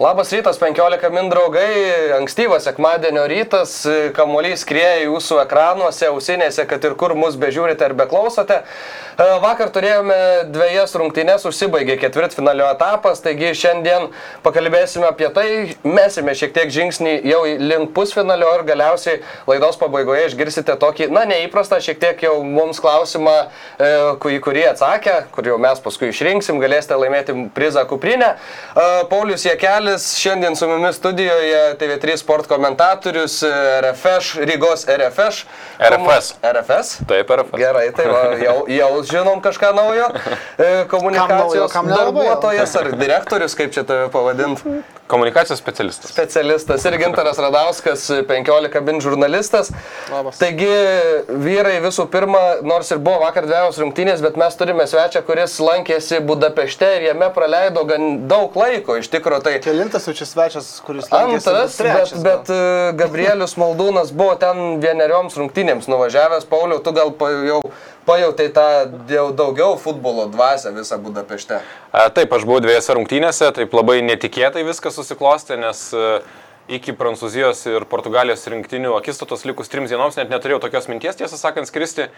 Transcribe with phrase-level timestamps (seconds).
[0.00, 3.76] Labas rytas, 15 min draugai, ankstyvas sekmadienio rytas,
[4.16, 8.56] kamuolys krieja jūsų ekranuose, ausinėse, kad ir kur mus bežiūrite ar beklausote.
[9.14, 10.16] E, Vakar turėjome
[10.50, 14.08] dviejas rungtynes, užsibaigė ketvirtfinalio etapas, taigi šiandien
[14.42, 15.46] pakalbėsime apie tai,
[15.86, 21.78] mesime šiek tiek žingsnį jau link pusfinalio ir galiausiai laidos pabaigoje išgirsite tokį, na, neįprastą
[21.84, 23.36] šiek tiek jau mums klausimą,
[23.78, 23.92] e,
[24.34, 28.32] į kurį atsakę, kur jau mes paskui išrinksim, galėsite laimėti prizą kuprinę.
[28.34, 35.46] E, Paulius Jekelis šiandien su mumis studijoje TV3 sport komentatorius RFŠ, Rygos RFŠ.
[35.78, 36.34] RFS.
[36.42, 36.92] RFS?
[37.06, 37.62] Taip, RFS.
[37.62, 40.10] Gerai, tai va, jau, jau žinom kažką naujo.
[40.58, 44.82] E, Komunikacijos Kam naujo, kam darbuotojas ar direktorius, kaip čia tave pavadinti?
[45.06, 46.10] Komunikacijos specialistas.
[46.10, 49.68] Specialistas ir Gintaras Radauskas, 15 bin žurnalistas.
[50.08, 50.38] Labas.
[50.40, 50.70] Taigi,
[51.28, 56.22] vyrai visų pirma, nors ir buvo vakar dviejos rungtynės, bet mes turime svečią, kuris lankėsi
[56.24, 58.96] Budapešte ir jame praleido gan daug laiko.
[59.02, 62.24] Iš tikrųjų, tai Kelintas jau čia svečias, kuris lankėsi, Antras, bet, trečias gal.
[62.30, 62.62] bet e,
[63.04, 66.48] Gabrielius Maldūnas buvo ten vienerioms rungtynėms nuvažiavęs.
[66.48, 67.12] Pauliau, tu gal
[67.44, 67.60] jau
[68.06, 68.66] pajautai tą
[69.08, 71.60] jau daugiau futbolo dvasę visą Budapešte.
[72.14, 76.08] Taip, aš buvau dviejose rungtynėse, taip labai netikėtai viskas susiklostė, nes e,
[76.76, 81.68] iki Prancūzijos ir Portugalijos rinktinių akistatos likus trims dienoms net neturėjau tokios minties, tiesą sakant,
[81.70, 82.08] skristi.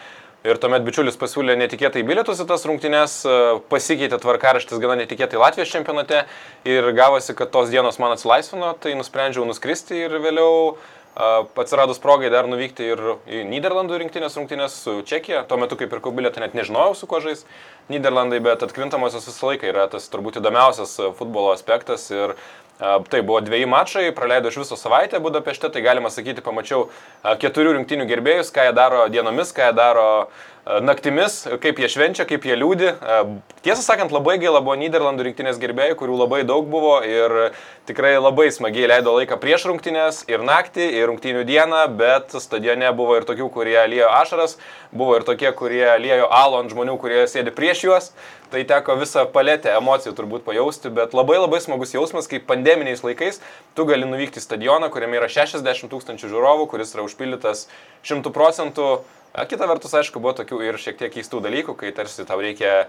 [0.47, 3.39] Ir tuomet bičiulis pasiūlė netikėtai bilietus į tas rungtynes, e,
[3.71, 6.27] pasikeitė tvarkaraštis gana netikėtai Latvijos čempionate
[6.69, 10.77] ir gavosi, kad tos dienos man atsilaisvino, tai nusprendžiau nuskristi ir vėliau
[11.17, 15.47] atsiradus progai dar nuvykti ir į Niderlandų rinktinės rungtynės su Čekija.
[15.49, 17.47] Tuo metu, kai pirkau bilietą, net nežinojau, su kuo žais
[17.93, 22.05] Niderlandai, bet atkrintamosios visą laiką yra tas turbūt įdomiausias a, futbolo aspektas.
[22.13, 26.91] Ir a, tai buvo dviejai mačai, praleido iš viso savaitę Budapešte, tai galima sakyti, pamačiau
[27.23, 30.29] a, keturių rinktinių gerbėjus, ką jie daro dienomis, ką jie daro a,
[30.67, 32.89] naktimis, kaip jie švenčia, kaip jie liūdi.
[32.99, 33.21] A,
[33.67, 37.53] Tiesą sakant, labai gaila buvo Niderlandų rinktinės gerbėjų, kurių labai daug buvo ir
[37.87, 43.17] tikrai labai smagiai leido laiką prieš rungtynės ir naktį, ir rungtynių dieną, bet stadione buvo
[43.19, 44.55] ir tokių, kurie liejo ašaras,
[44.95, 48.11] buvo ir tokie, kurie liejo alų ant žmonių, kurie sėdi prieš juos.
[48.51, 53.41] Tai teko visą paletę emocijų turbūt pajausti, bet labai labai smagus jausmas, kai pandeminiais laikais
[53.75, 57.67] tu gali nuvykti į stadioną, kuriame yra 60 tūkstančių žiūrovų, kuris yra užpildytas
[58.07, 58.91] 100 procentų.
[59.37, 62.87] Kita vertus, aišku, buvo tokių ir šiek tiek keistų dalykų, kai tarsi tau reikia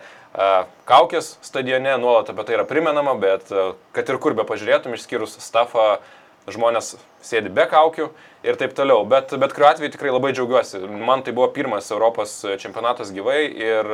[0.87, 3.51] kaukės stadione, nuolat apie tai yra primenama, bet
[3.91, 5.97] kad ir kur be pažiūrėtum, išskyrus stafą,
[6.47, 6.93] žmonės
[7.27, 8.07] sėdi be kaukių
[8.47, 9.03] ir taip toliau.
[9.11, 10.79] Bet, bet kuriuo atveju tikrai labai džiaugiuosi.
[10.87, 13.93] Man tai buvo pirmas Europos čempionatas gyvai ir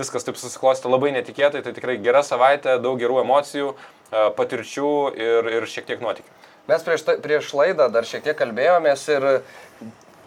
[0.00, 1.60] viskas taip susiklosti labai netikėtai.
[1.66, 3.74] Tai tikrai gera savaitė, daug gerų emocijų,
[4.40, 6.32] patirčių ir, ir šiek tiek nuotikių.
[6.70, 9.28] Mes prieš, tai, prieš laidą dar šiek tiek kalbėjomės ir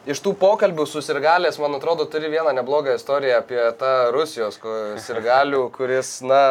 [0.09, 4.59] iš tų pokalbių su sirgalės, man atrodo, turi vieną neblogą istoriją apie tą Rusijos
[5.05, 6.43] sirgalių, kuris, na,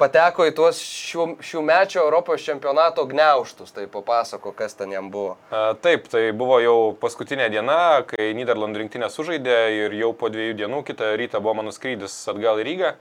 [0.00, 3.72] pateko į tuos šių, šių mečio Europos čempionato gneuštus.
[3.76, 5.36] Tai papasako, kas ten jam buvo.
[5.50, 10.58] A, Taip, tai buvo jau paskutinė diena, kai Niderlandų rinktinė sužaidė ir jau po dviejų
[10.62, 12.96] dienų kitą rytą buvo mano skrydis atgal į Rygą.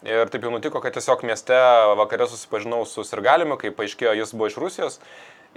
[0.00, 1.56] Ir taip jau nutiko, kad tiesiog mieste
[2.00, 4.96] vakare susipažinau su Sirgaliumi, kai paaiškėjo, jis buvo iš Rusijos.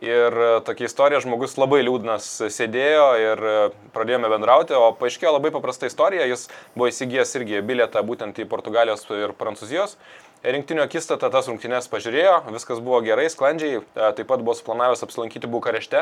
[0.03, 3.53] Ir e, tokia istorija, žmogus labai liūdnas sėdėjo ir e,
[3.95, 9.07] pradėjome bendrauti, o paaiškėjo labai paprasta istorija, jis buvo įsigijęs irgi bilietą būtent į Portugalijos
[9.15, 9.95] ir Prancūzijos.
[10.43, 15.47] Rinktinio akistatą tas rungtynės pažiūrėjo, viskas buvo gerai, sklandžiai, e, taip pat buvo suplanavęs apsilankyti
[15.47, 16.01] Bukarešte,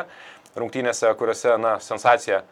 [0.58, 2.46] rungtynėse, kuriuose, na, sensacija e,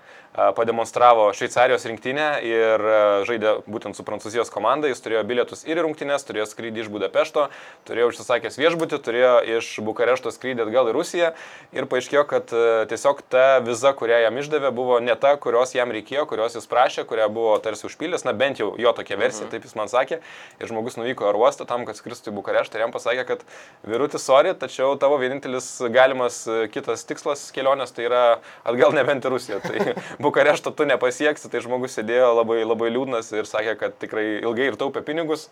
[0.55, 2.83] pademonstravo Šveicarijos rinktinę ir
[3.27, 7.47] žaidė būtent su Prancūzijos komanda, jis turėjo bilietus ir į rungtynės, turėjo skrydį iš Budapešto,
[7.89, 11.33] turėjo užsisakęs viešbutį, turėjo iš Bukarešto skrydį atgal į Rusiją
[11.75, 12.53] ir paaiškėjo, kad
[12.91, 17.05] tiesiog ta viza, kurią jam išdavė, buvo ne ta, kurios jam reikėjo, kurios jis prašė,
[17.09, 20.21] kurią buvo tarsi užpildęs, na bent jau jo tokia versija, taip jis man sakė.
[20.59, 23.45] Ir žmogus nuvyko į uostą tam, kad skristų į Bukareštą ir jam pasakė, kad
[23.87, 26.41] virutis, sorry, tačiau tavo vienintelis galimas
[26.73, 28.23] kitas tikslas kelionės tai yra
[28.67, 29.59] atgal nebent į Rusiją.
[29.65, 29.95] Tai
[30.25, 34.79] Bukarešto tu nepasieksi, tai žmogus sėdėjo labai, labai liūdnas ir sakė, kad tikrai ilgai ir
[34.79, 35.49] taupė pinigus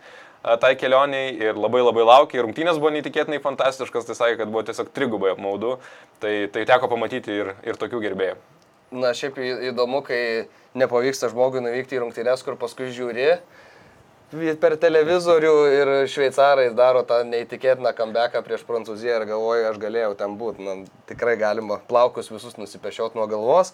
[0.62, 2.42] tai kelioniai ir labai labai laukė.
[2.46, 5.78] Rungtynės buvo neįtikėtinai fantastiškas, tai sakė, kad buvo tiesiog trigubai apmaudu.
[6.22, 8.38] Tai, tai teko pamatyti ir, ir tokių gerbėjų.
[8.96, 10.48] Na, šiaip įdomu, kai
[10.78, 13.34] nepavyksta žmogui nuvykti į rungtynes, kur paskui žiūri.
[14.60, 20.36] Per televizorių ir šveicarai daro tą neįtikėtiną comebacką prieš Prancūziją ir galvoju, aš galėjau ten
[20.36, 20.66] būti.
[20.66, 20.76] Na,
[21.08, 23.72] tikrai galima plaukus visus nusipešiot nuo galvos.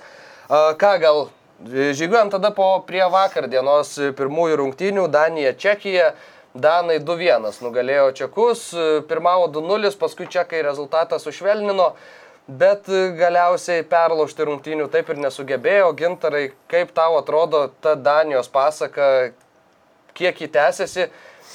[0.50, 1.26] Ką gal,
[1.66, 6.14] žygiuojam tada po prie vakar dienos pirmųjų rungtynių Danija, Čekija.
[6.54, 8.68] Danai 2-1 nugalėjo Čekus,
[9.10, 11.96] pirmavo 2-0, paskui Čekai rezultatą sušvelnino.
[12.46, 12.86] Bet
[13.18, 15.94] galiausiai perlaužti rungtynių taip ir nesugebėjo.
[15.98, 19.32] Gintarai, kaip tau atrodo ta Danijos pasaka,
[20.18, 21.08] kiek jį tęsiasi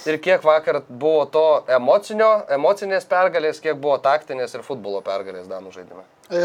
[0.07, 5.73] ir kiek vakar buvo to emocinio, emocinės pergalės, kiek buvo taktinės ir futbolo pergalės Danų
[5.75, 6.05] žaidime.
[6.31, 6.43] E,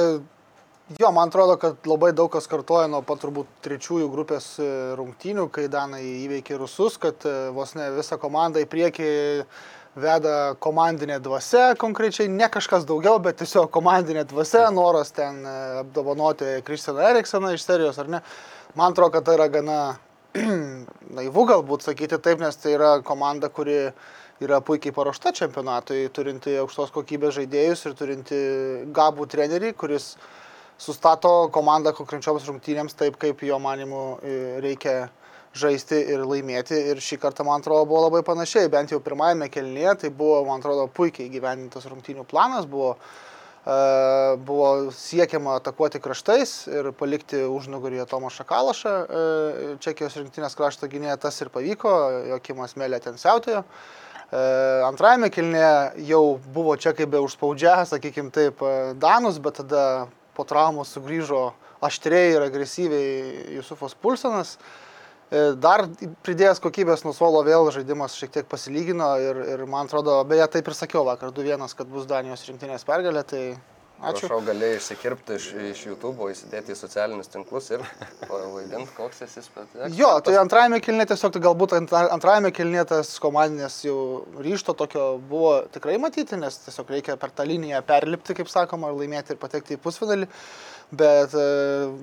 [1.00, 4.69] jo, man atrodo, kad labai daug kas kartoja nuo pat turbūt trečiųjų grupės e,
[5.00, 9.12] rungtynių, kai Danai įveikė rusus, kad e, vos ne visą komandą į priekį
[9.94, 15.44] veda komandinė dvasia, konkrečiai ne kažkas daugiau, bet tiesiog komandinė dvasia, noras ten
[15.83, 18.24] apdovanoti Kristianą Eriksoną iš serijos, ar ne.
[18.74, 19.77] Man atrodo, kad tai yra gana
[21.18, 23.77] naivu galbūt sakyti taip, nes tai yra komanda, kuri
[24.44, 28.39] yra puikiai paruošta čempionatui, turinti aukštos kokybės žaidėjus ir turinti
[28.95, 30.15] gabų trenerį, kuris
[30.81, 34.95] sustato komandą konkrečioms rungtynėms taip, kaip jo manimu e, reikia
[35.53, 36.79] žaisti ir laimėti.
[36.89, 38.71] Ir šį kartą, man atrodo, buvo labai panašiai.
[38.74, 42.65] Bent jau pirmajame kelnyje tai buvo, man atrodo, puikiai gyvenintas rungtynių planas.
[42.65, 43.13] Buvo uh,
[43.63, 48.95] buvo siekiama atakuoti kraštais ir palikti užnugaryje Tomą Šakalašą.
[49.83, 51.94] Čekijos rinktinės krašto gynėja tas ir pavyko,
[52.33, 53.63] Jokimas Melė ten siautėjo.
[54.83, 58.60] Antrajame kilnėje jau buvo čekai be užspaudžia, sakykime taip,
[59.00, 61.51] Danus, bet tada po traumos sugrįžo
[61.83, 64.57] aštriai ir agresyviai Jusufas Pulsenas.
[65.33, 65.88] E, dar
[66.25, 70.68] pridėjęs kokybės nuo suolo vėl žaidimas šiek tiek pasilygino ir, ir man atrodo, beje, taip
[70.69, 73.41] ir sakiau vakar 2-1, kad bus Danijos rinktinės pergalė, tai
[74.03, 74.27] ačiū.
[74.27, 77.81] Prašau, galėjai išsikirpti iš, iš YouTube, įsidėti į socialinius tinklus ir
[78.27, 79.97] pavaidinti, koks esi specialistas.
[79.97, 83.97] Jo, tai antrajame kilnė tiesiog, tai galbūt antrajame kilnė tas komandinės jau
[84.38, 89.01] ryšto tokio buvo tikrai matyti, nes tiesiog reikia per tą liniją perlipti, kaip sakoma, ir
[89.01, 90.29] laimėti ir patekti į pusfinalį.
[90.93, 91.43] Bet e,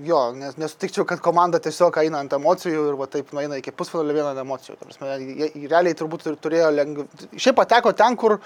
[0.03, 4.17] jo, nes, nesutikčiau, kad komanda tiesiog eina ant emocijų ir va taip nueina iki pusfinalio
[4.17, 4.75] vieną emocijų.
[4.81, 7.29] Prasme, jie, realiai turbūt turėjo lengviau.
[7.37, 8.39] Šiaip pateko ten, kur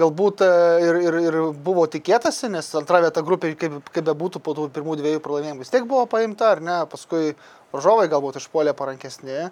[0.00, 0.48] galbūt e,
[0.88, 1.36] ir, ir, ir
[1.68, 5.62] buvo tikėtasi, nes antra vieta grupė, kaip, kaip be būtų po tų pirmų dviejų pralaimėjimų,
[5.62, 7.36] vis tiek buvo paimta, ar ne, paskui
[7.70, 9.46] varžovai galbūt išpuolė parankesni.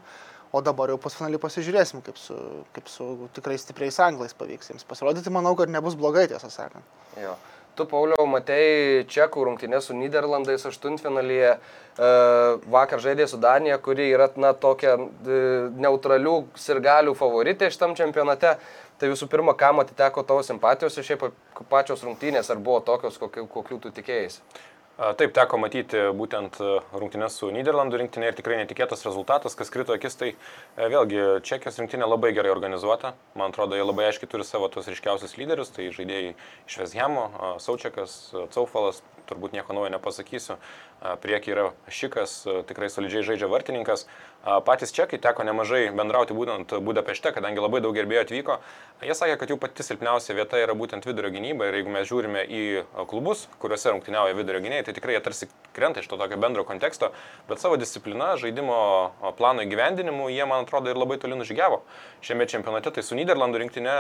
[0.50, 2.35] O dabar jau pusfinalį pasižiūrėsim, kaip su,
[2.75, 3.06] kaip su
[3.37, 5.31] tikrai stipriais anglais pavyks jiems pasirodyti.
[5.31, 6.82] Manau, kad nebus blogai, tiesą sakant.
[7.23, 7.37] Jo.
[7.81, 12.09] Tu, Pauliau, matei Čekų rungtynę su Niderlandais aštuntfinalyje, e,
[12.75, 15.38] vakar žaidė su Danija, kuri yra, na, tokia e,
[15.81, 18.59] neutralių sirgalių favoritė šitam čempionate.
[19.00, 21.25] Tai visų pirma, kam atiteko tavo simpatijos ir šiaip
[21.73, 24.29] pačios rungtynės, ar buvo tokios, kokių, kokių tu tikėjai?
[25.00, 26.58] Taip, teko matyti būtent
[26.93, 31.79] rungtynės su Niderlandų rinktinė ir tikrai netikėtas rezultatas, kas krito akis, tai e, vėlgi Čekijos
[31.81, 35.88] rinktinė labai gerai organizuota, man atrodo, jie labai aiškiai turi savo tos ryškiausius lyderius, tai
[35.97, 36.35] žaidėjai
[36.69, 37.25] iš Vezhemo,
[37.64, 38.19] Saučiakas,
[38.52, 39.00] Caufalas,
[39.31, 40.58] turbūt nieko naujo nepasakysiu,
[41.25, 42.37] priekyje yra Šikas,
[42.69, 44.05] tikrai solidžiai žaidžia vartininkas,
[44.45, 48.57] patys čekai teko nemažai bendrauti būtent Budapešte, kadangi labai daug gerbėjų atvyko,
[49.05, 52.45] jie sakė, kad jų pati silpniausia vieta yra būtent vidurio gynyba ir jeigu mes žiūrime
[52.49, 52.63] į
[53.11, 57.13] klubus, kuriuose rungtyniauja vidurio gynėjai, tai tikrai jie tarsi krenta iš to tokio bendro konteksto,
[57.51, 58.81] bet savo disciplina, žaidimo
[59.37, 61.83] plano įgyvendinimu jie, man atrodo, ir labai toli nužygiavo.
[62.25, 63.99] Šiame čempionate tai su Niderlandų rinktinė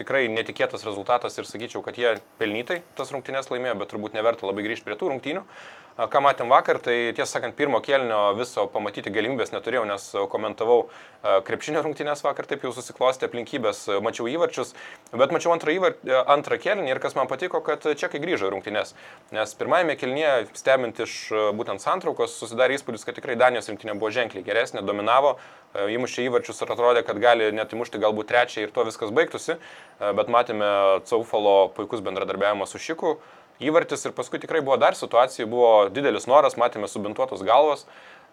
[0.00, 4.66] tikrai netikėtas rezultatas ir sakyčiau, kad jie pelnytai tas rungtynės laimėjo, bet turbūt neverta labai
[4.66, 5.44] grįžti prie tų rungtynių.
[6.00, 10.86] Ką matėm vakar, tai tiesą sakant, pirmo kelnio viso pamatyti galimybės neturėjau, nes komentavau
[11.44, 14.72] krepšinio rungtynės vakar, taip jau susiklostė aplinkybės, mačiau įvarčius,
[15.12, 15.98] bet mačiau antrą, įvar...
[16.30, 18.94] antrą kelnį ir kas man patiko, kad čekai grįžo į rungtynės.
[19.36, 21.18] Nes pirmajame kelnyje, stebint iš
[21.58, 25.36] būtent santraukos, susidarė įspūdis, kad tikrai Danijos rinktinė buvo ženkliai geresnė, dominavo,
[25.74, 29.58] įmušė įvarčius ir atrodė, kad gali net įmušti galbūt trečią ir to viskas baigtųsi,
[30.00, 30.70] bet matėme
[31.08, 33.18] Caufalo puikus bendradarbiavimas su Šiku
[33.60, 37.86] įvartis ir paskui tikrai buvo dar situacijų, buvo didelis noras, matėme subintuotos galvos.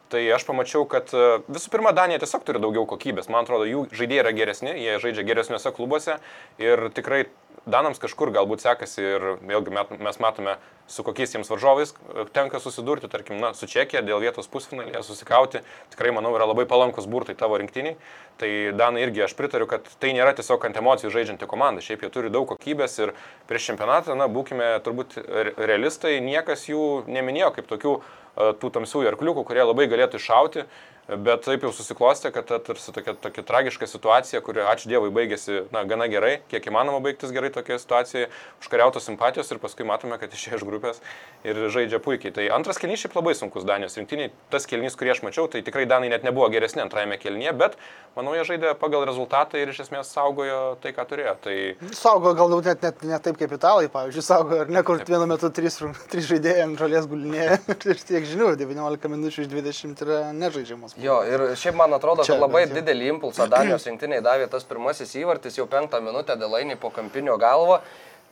[0.07, 3.27] Tai aš pamačiau, kad e, visų pirma, Danija tiesiog turi daugiau kokybės.
[3.27, 6.15] Man atrodo, jų žaidėjai yra geresni, jie žaidžia geresniuose klubuose
[6.63, 7.25] ir tikrai
[7.66, 13.10] Danams kažkur galbūt sekasi ir vėlgi mes matome, su kokiais jiems varžovais e, tenka susidurti,
[13.12, 15.62] tarkim, na, su Čekija dėl vietos pusfinalėje susikauti,
[15.92, 17.98] tikrai, manau, yra labai palankus burtai tavo rinktiniai.
[18.40, 22.12] Tai Danai irgi aš pritariu, kad tai nėra tiesiog ant emocijų žaidžianti komanda, šiaip jie
[22.14, 23.16] turi daug kokybės ir
[23.50, 25.18] prieš čempionatą, na, būkime turbūt
[25.58, 30.70] realistai, niekas jų neminėjo kaip tokių e, tų tamsiųjų arkliukų, kurie labai galėtų iššauti.
[31.08, 35.62] Bet taip jau susiklostė, kad ta tarsi tokia, tokia tragiška situacija, kuri, ačiū Dievui, baigėsi
[35.72, 38.28] na, gana gerai, kiek įmanoma baigtis gerai tokia situacija,
[38.60, 41.00] užkariautos simpatijos ir paskui matome, kad išėjo iš grupės
[41.48, 42.34] ir žaidžia puikiai.
[42.36, 44.34] Tai antras kelnys šiaip labai sunkus Danijos rinktiniai.
[44.52, 47.80] Tas kelnys, kurį aš mačiau, tai tikrai Danai net nebuvo geresni antrajame kelnyje, bet
[48.18, 51.38] manau, jie žaidė pagal rezultatą ir iš esmės saugojo tai, ką turėjo.
[51.48, 51.56] Tai
[51.96, 55.54] Saugo galbūt net, net ne taip kaip italai, pavyzdžiui, saugo ir ne kur vienu metu
[55.56, 55.80] trys,
[56.12, 57.62] trys žaidėjai ant žolės gulinėja
[57.94, 60.97] ir tiek žinių, 19 minučių iš 20 yra nežaidžiamas.
[60.98, 62.74] Jo, ir šiaip man atrodo, Čia kad labai jau.
[62.80, 67.80] didelį impulsą Danijos rinktiniai davė tas pirmasis įvartis, jau penktą minutę dėlainį po kampinio galvo.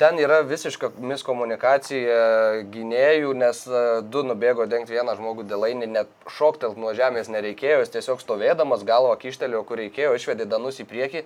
[0.02, 2.16] Ten yra visiška miskomunikacija
[2.74, 7.94] gynėjų, nes e, du nubėgo dengti vieną žmogų dėlainį, net šoktelt nuo žemės nereikėjo, jis
[7.94, 11.24] tiesiog stovėdamas galvo kištelio, kur reikėjo, išvedė danus į priekį.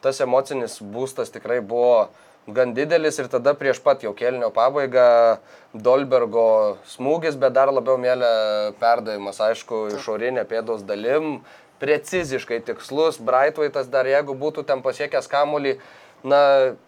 [0.00, 2.06] Tas emocinis būstas tikrai buvo
[2.48, 5.38] gan didelis ir tada prieš pat jau kelnio pabaigą
[5.74, 8.32] Dolbergo smūgis, bet dar labiau mėlė
[8.80, 11.42] perdavimas, aišku, išorinė pėdos dalim,
[11.82, 15.76] preciziškai tikslus, Braitvaitas dar jeigu būtų ten pasiekęs kamulį,
[16.24, 16.40] na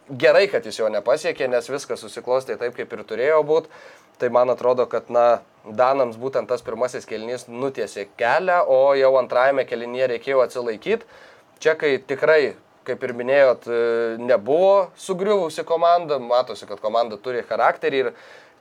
[0.08, 3.70] gerai, kad jis jo nepasiekė, nes viskas susiklostė taip, kaip ir turėjo būti.
[4.20, 9.64] Tai man atrodo, kad na, Danams būtent tas pirmasis kelnys nutiesė kelią, o jau antrajame
[9.68, 11.08] kelinyje reikėjo atsilaikyti.
[11.60, 12.54] Čia kai tikrai
[12.88, 13.82] kaip ir minėjot, e,
[14.22, 18.10] nebuvo sugriuvusi komanda, matosi, kad komanda turi charakterį ir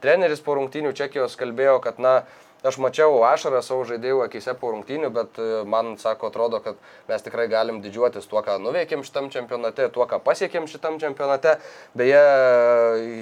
[0.04, 2.22] treneris po rungtynių Čekijos kalbėjo, kad, na,
[2.66, 7.26] aš mačiau ašarą savo žaidėjų akise po rungtynių, bet e, man, sako, atrodo, kad mes
[7.26, 11.58] tikrai galim didžiuotis tuo, ką nuveikėm šitam čempionate, tuo, ką pasiekėm šitam čempionate.
[11.98, 12.24] Beje,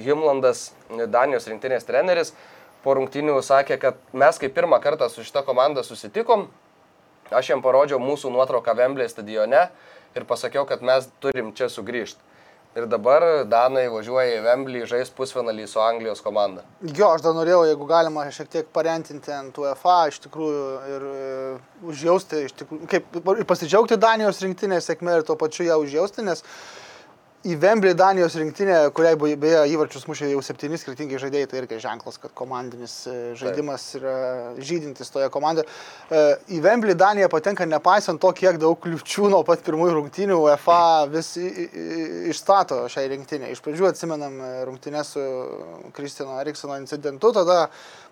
[0.06, 0.70] Himlandas,
[1.10, 2.34] Danijos rinktinės treneris,
[2.82, 6.48] po rungtynių sakė, kad mes kaip pirmą kartą su šita komanda susitikom,
[7.28, 9.66] Aš jam parodžiau mūsų nuotrauką Vemblės stadione
[10.18, 12.24] ir pasakiau, kad mes turim čia sugrįžti.
[12.76, 16.62] Ir dabar Danai važiuoja į Vemblį žais pusfinalį su Anglijos komanda.
[16.84, 21.30] Jo, aš dar norėjau, jeigu galima, šiek tiek parentinti ant UEFA iš tikrųjų ir e,
[21.90, 26.44] užjausti, iš tikrųjų, kaip ir pasidžiaugti Danijos rinktinės sėkmė ir tuo pačiu ją užjausti, nes
[27.46, 31.78] į Vemblį Danijos rinktinę, kuriai buvo- beje įvarčius mušė jau septyni skirtingi žaidėjai, tai irgi
[31.78, 35.66] ženklas, kad komandinis e, žaidimas yra žydintis toje komandoje.
[36.10, 41.06] E, Į Vemblį Danija patenka nepaisant to, kiek daug kliučių nuo pat pirmųjų rungtynių UEFA
[41.12, 43.52] vis išstato šiai rinktinė.
[43.54, 45.24] Iš pradžių atsimenam e, rungtynės su
[45.94, 47.68] Kristino Eriksono incidentu, tada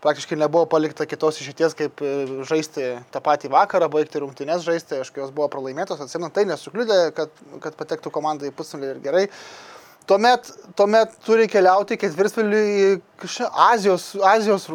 [0.06, 2.02] praktiškai nebuvo palikta kitos išėties, kaip
[2.46, 7.32] žaisti tą patį vakarą, baigti rungtynės žaisti, aišku, jos buvo pralaimėtos, atsimenam, tai nesukliudė, kad,
[7.64, 9.15] kad patektų komanda į pusfinalį ir gerai.
[10.06, 12.90] Tuomet, tuomet turi keliauti ketvirtfinalį į
[13.66, 14.68] Azijos, Azijos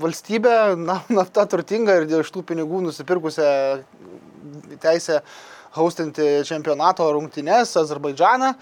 [0.00, 3.50] valstybę, na, nafta turtinga ir dėl iš tų pinigų nusipirkusią
[4.80, 5.20] teisę
[5.76, 8.54] haustinti čempionato rungtynes Azerbaidžaną.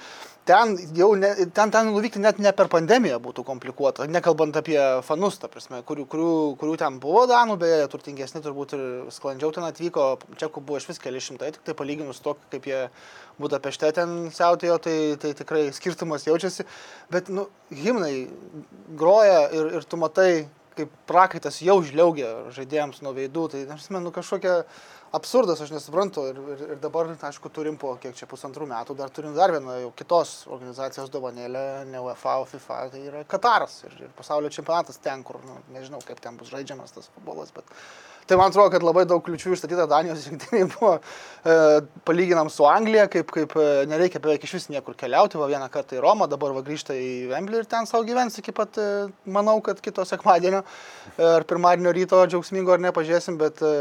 [0.50, 5.36] Ten jau ne, ten, ten nuvykti net ne per pandemiją būtų komplikuota, nekalbant apie fanus,
[5.38, 8.82] ta prasme, kurių, kurių, kurių ten buvo Danų, beje, turtingesni turbūt ir
[9.14, 10.06] sklandžiau ten atvyko,
[10.40, 12.80] čekų buvo iš vis keli šimtai, tik tai palyginus to, kaip jie
[13.40, 16.66] Budapešte ten siautėjo, tai, tai tikrai skirtumas jaučiasi,
[17.14, 18.26] bet, nu, himnai
[18.98, 20.32] groja ir, ir tu matai,
[20.80, 24.64] kaip prakaitas jau žliaugia žaidėjams nuo veidų, tai, aš menu, kažkokia
[25.16, 26.26] absurdas, aš nesuprantu.
[26.30, 29.78] Ir, ir, ir dabar, aišku, turim po kiek čia pusantrų metų, dar turim dar vieną
[29.84, 35.00] jau kitos organizacijos dovanėlę, ne UEFA, o FIFA, tai yra Kataras ir, ir pasaulio čempionatas
[35.02, 37.74] ten, kur, nu, nežinau, kaip ten bus žaidžiamas tas futbolas, bet
[38.30, 40.92] tai man atrodo, kad labai daug kliučių išstatyta Danijos rinktiniai buvo,
[41.42, 41.56] e,
[42.06, 45.98] palyginam su Anglija, kaip, kaip e, nereikia beveik iš vis niekur keliauti, va vieną kartą
[45.98, 49.58] į Romą, dabar va grįžta į Vemblį ir ten savo gyvens iki pat, e, manau,
[49.66, 50.62] kad kito sekmadienio.
[51.16, 53.74] E, ar pirmadienio ryto džiaugsmingo ar nepažiūrėsim, bet e,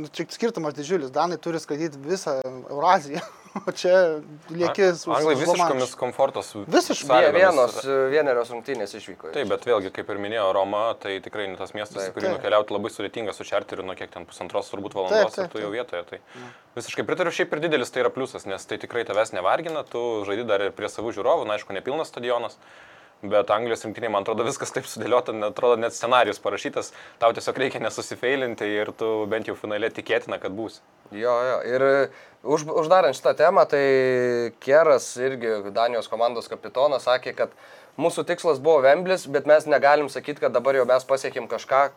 [0.00, 2.38] nu, skirtumas didžiulis, Danai turi skraidyti visą
[2.72, 3.20] Euraziją,
[3.60, 4.20] o čia
[4.50, 6.52] lieki su Anglai visiškomis komfortos.
[6.70, 7.20] Visiškai.
[7.36, 7.78] Vienos,
[8.12, 9.32] vienerios rungtynės išvyko.
[9.34, 12.28] Taip, bet vėlgi, kaip ir minėjo Roma, tai tikrai ne tas miestas, Taip, į kurį
[12.28, 12.38] taip.
[12.38, 15.70] nukeliauti labai sudėtinga su čarteriu, nuo kiek ten pusantros turbūt valandos taip, ir tu jau
[15.70, 15.76] taip.
[15.78, 16.06] vietoje.
[16.10, 20.24] Tai visiškai pritariu, šiaip ir didelis tai yra pliusas, nes tai tikrai tavęs nevargina, tu
[20.28, 22.58] žaidi dar ir prie savų žiūrovų, na aišku, nepilnas stadionas.
[23.24, 26.90] Bet Anglijos rinktinė, man atrodo, viskas taip sudėliota, net atrodo, net scenarius parašytas,
[27.22, 30.82] tau tiesiog reikia nesusifeilinti ir tu bent jau finale tikėtina, kad būsi.
[31.16, 31.54] Jo, jo.
[31.70, 31.86] Ir
[32.44, 37.52] už, uždarant šitą temą, tai Kieras irgi Danijos komandos kapitonas sakė, kad
[38.00, 41.88] mūsų tikslas buvo Vemblis, bet mes negalim sakyti, kad dabar jau mes pasiekėm kažką,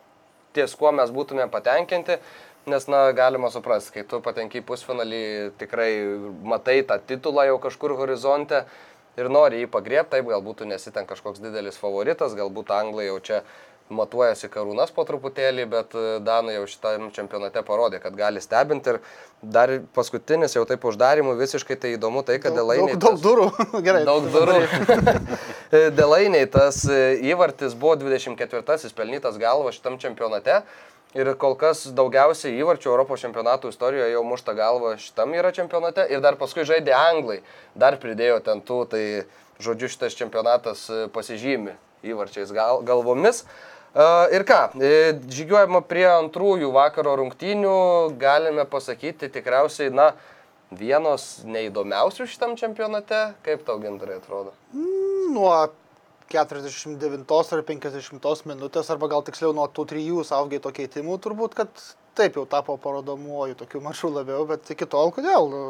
[0.56, 2.18] ties kuo mes būtume patenkinti.
[2.68, 5.22] Nes, na, galima suprasti, kai tu patenki į pusfinalį,
[5.60, 5.92] tikrai
[6.44, 8.66] matai tą titulą jau kažkur horizonte
[9.16, 13.40] ir nori jį pagriebti, taip, galbūt nesi ten kažkoks didelis favoritas, galbūt anglai jau čia
[13.94, 19.00] matuojasi karūnas po truputėlį, bet e, Danai jau šitam čempionate parodė, kad gali stebinti ir
[19.42, 22.98] dar paskutinis jau taip uždarimų visiškai tai įdomu tai, kad Delainiai...
[22.98, 23.46] daug, daug durų.
[23.86, 24.04] Gerai.
[24.08, 24.58] Daug durų.
[25.98, 30.62] Delainiai tas e, įvartis buvo 24-asis pelnytas galva šitam čempionate.
[31.16, 36.04] Ir kol kas daugiausiai įvarčių Europos čempionatų istorijoje jau mušta galva šitam yra čempionate.
[36.12, 37.40] Ir dar paskui žaidė Anglai.
[37.72, 39.04] Dar pridėjo ten tų, tai
[39.64, 43.46] žodžiu šitas čempionatas e, pasižymi įvarčiais gal, galvomis.
[43.46, 44.90] E, Ir ką, e,
[45.32, 47.78] žygiuojama prie antrųjų vakaro rungtynių,
[48.20, 50.10] galime pasakyti tikriausiai, na,
[50.70, 53.32] vienos neįdomiausių šitam čempionate.
[53.46, 54.52] Kaip tau gintarai atrodo?
[55.32, 55.54] Nuo
[56.28, 61.82] 49 ar 50 minutės, arba gal tiksliau nuo tų trijų saugėto keitimų, turbūt, kad
[62.18, 65.48] taip jau tapo parodomuoju tokiu maču labiau, bet iki tol kodėl?
[65.48, 65.62] Nu,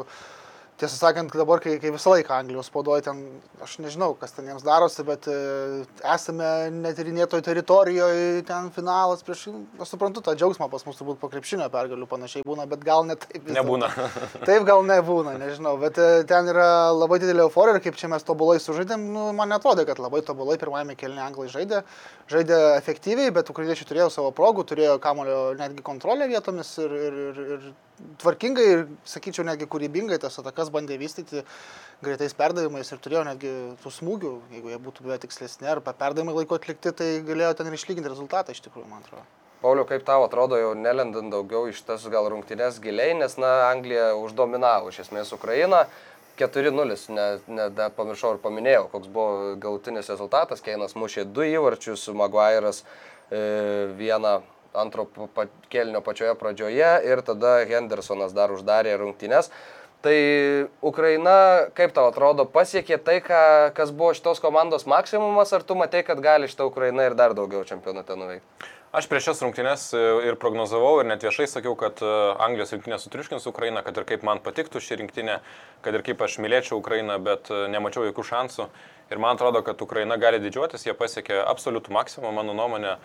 [0.79, 3.17] Tiesą sakant, dabar, kai, kai visą laiką Anglijos spaudoje ten,
[3.65, 5.33] aš nežinau, kas ten jiems darosi, bet e,
[6.07, 9.41] esame netirinėtoj teritorijoje, ten finalas prieš,
[9.75, 13.17] aš suprantu, tą džiaugsmą pas mus turbūt po krepšinio pergalių panašiai būna, bet gal ne
[13.19, 13.43] taip.
[13.43, 13.89] vis Nebūna.
[14.47, 18.23] Taip gal nebūna, nežinau, bet e, ten yra labai didelė euforija ir kaip čia mes
[18.23, 21.83] tobulai sužaidėm, nu, man netrodė, kad labai tobulai pirmajame kelne anglai žaidė,
[22.31, 27.45] žaidė efektyviai, bet ukrainiečiai turėjo savo progų, turėjo kamulio netgi kontrolę vietomis ir, ir, ir,
[27.57, 27.69] ir
[28.19, 31.43] tvarkingai ir, sakyčiau, netgi kūrybingai tas atakas bandė vystyti
[32.03, 33.51] greitais perdavimais ir turėjo netgi
[33.83, 37.75] tų smūgių, jeigu jie būtų buvę tikslesni arba perdavimai laiko atlikti, tai galėjo ten ir
[37.75, 39.25] išlyginti rezultatą iš tikrųjų, man atrodo.
[39.59, 44.13] Pauliu, kaip tau atrodo, jau nelendant daugiau iš tas gal rungtynės giliai, nes, na, Anglija
[44.15, 45.83] uždominavo iš esmės Ukrainą.
[46.39, 50.63] 4-0, ne, ne, ne pamiršau ir paminėjau, koks buvo galutinis rezultatas.
[50.63, 53.41] Keinas mušė du įvarčius, Maguire'as e,
[53.99, 54.37] vieną
[54.79, 55.09] antro
[55.73, 59.51] kėlinio pačioje pradžioje ir tada Hendersonas dar uždarė rungtynės.
[59.99, 60.15] Tai
[60.79, 63.39] Ukraina, kaip tau atrodo, pasiekė tai, ką,
[63.75, 67.65] kas buvo šitos komandos maksimumas, ar tu matei, kad gali šitą Ukrainą ir dar daugiau
[67.67, 68.69] čempionate nuveikti?
[68.95, 72.97] Aš prieš šias rungtynes e, ir prognozavau ir net viešai sakiau, kad e, Anglijos rinktinė
[72.97, 75.35] sutriuškins Ukrainą, kad ir kaip man patiktų ši rinktinė,
[75.85, 78.65] kad ir kaip aš mylėčiau Ukrainą, bet e, nemačiau jokių šansų.
[79.11, 82.95] Ir man atrodo, kad Ukraina gali didžiuotis, jie pasiekė absoliutų maksimumą, mano nuomonė,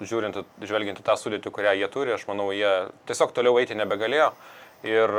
[0.00, 2.72] žiūrint, žvelgiant į tą sudėtį, kurią jie turi, aš manau, jie
[3.08, 4.30] tiesiog toliau eiti nebegalėjo.
[4.80, 5.10] Ir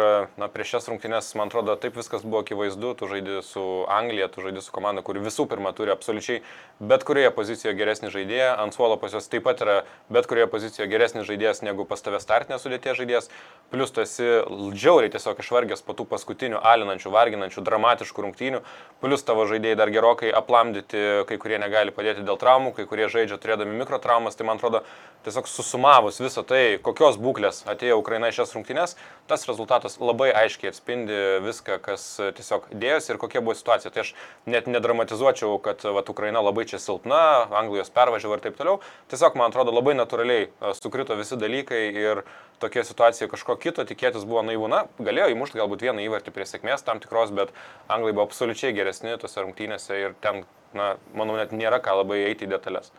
[0.41, 4.41] na, prieš šias rungtynes, man atrodo, taip viskas buvo akivaizdu, tu žaidži su Anglija, tu
[4.41, 6.39] žaidži su komanda, kuri visų pirma turi absoliučiai
[6.81, 9.75] bet kurioje pozicijoje geresnį žaidėją, ant suolo pas juos taip pat yra
[10.09, 13.29] bet kurioje pozicijoje geresnis žaidėjas negu pas tave startinė sudėtie žaidėjas,
[13.69, 14.25] plus tu esi
[14.73, 18.63] džiauriai tiesiog išvargęs po tų paskutinių alinančių, varginančių, dramatiškų rungtynių,
[19.03, 23.37] plus tavo žaidėjai dar gerokai aplamdyti, kai kurie negali padėti dėl traumų, kai kurie žaidžia
[23.37, 24.81] turėdami mikrotraumas, tai man atrodo,
[25.21, 28.97] tiesiog susumavus visą tai, kokios būklės atėjo Ukraina į šias rungtynes,
[29.29, 32.05] tas rezultatas labai aiškiai atspindi viską, kas
[32.37, 33.91] tiesiog dėjosi ir kokia buvo situacija.
[33.93, 34.13] Tai aš
[34.49, 37.21] net nedramatizuočiau, kad vat, Ukraina labai čia silpna,
[37.61, 38.79] Anglijos pervažiavo ir taip toliau.
[39.11, 42.23] Tiesiog, man atrodo, labai natūraliai a, sukrito visi dalykai ir
[42.61, 44.69] tokia situacija kažko kito tikėtis buvo naivu.
[44.71, 47.53] Na, galėjo įmušti galbūt vieną įvartį prie sėkmės tam tikros, bet
[47.91, 50.43] Anglai buvo absoliučiai geresni tose rungtynėse ir ten,
[50.77, 52.91] na, manau, net nėra ką labai eiti į detalės.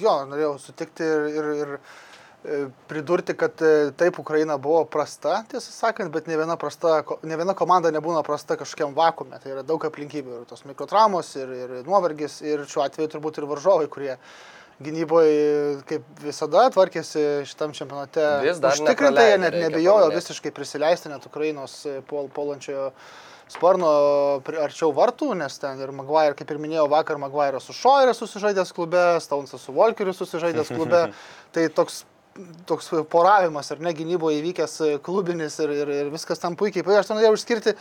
[0.00, 1.80] Jo, norėjau sutikti ir, ir, ir e,
[2.88, 7.54] pridurti, kad e, taip Ukraina buvo prasta, tiesą sakant, bet ne viena, prasta, ne viena
[7.56, 9.38] komanda nebūna prasta kažkokiam vakume.
[9.40, 13.48] Tai yra daug aplinkybių ir tos mikrotraumos, ir, ir nuovargis, ir šiuo atveju turbūt ir
[13.48, 14.18] varžovai, kurie
[14.84, 18.24] gynyboje, kaip visada, tvarkėsi šitam čempionate.
[18.44, 22.90] Vis dar Užtikrintai jie net nebijojo visiškai prisileisti net Ukrainos e, pol, polančiojo
[23.54, 23.90] sparno
[24.64, 29.04] arčiau vartų, nes ten ir Maguire, kaip ir minėjau, vakar Maguire su Šoirė susižaidęs klube,
[29.24, 31.06] Staunsas su Volkeriu susižaidęs klube.
[31.54, 32.02] tai toks,
[32.66, 36.84] toks poravimas ar ne gynyboje įvykęs e, klubinis ir, ir, ir viskas tam puikiai.
[36.98, 37.74] Aš ten norėjau išskirti,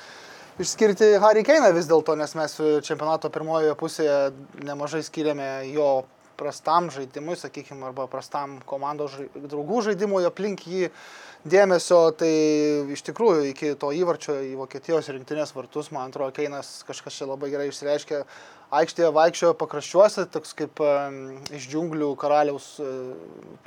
[0.64, 4.18] išskirti Harry Keiną vis dėlto, nes mes e, čempionato pirmojoje pusėje
[4.66, 6.04] nemažai skiriame jo
[6.38, 10.90] prastam žaidimui, sakykime, arba prastam komandos žai- draugų žaidimui aplink jį
[11.50, 12.32] dėmesio, tai
[12.94, 17.52] iš tikrųjų iki to įvarčio į Vokietijos rinktinės vartus, man atrodo, Keinas kažkas čia labai
[17.52, 18.22] gerai išsireiškė,
[18.74, 20.82] aikštėje vaikščiojo pakraščiuose, toks kaip
[21.54, 22.88] iš džiunglių karaliaus e,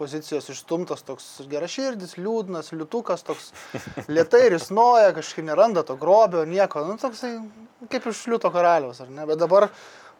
[0.01, 3.53] pozicijos išstumtas, toks geraširdis, liūdnas, liutukas, toks.
[4.11, 7.37] Lietai risnoja, kažkaip neranda to grobio, nieko, nu toksai
[7.93, 9.69] kaip iš liūto karaliaus, ar ne, bet dabar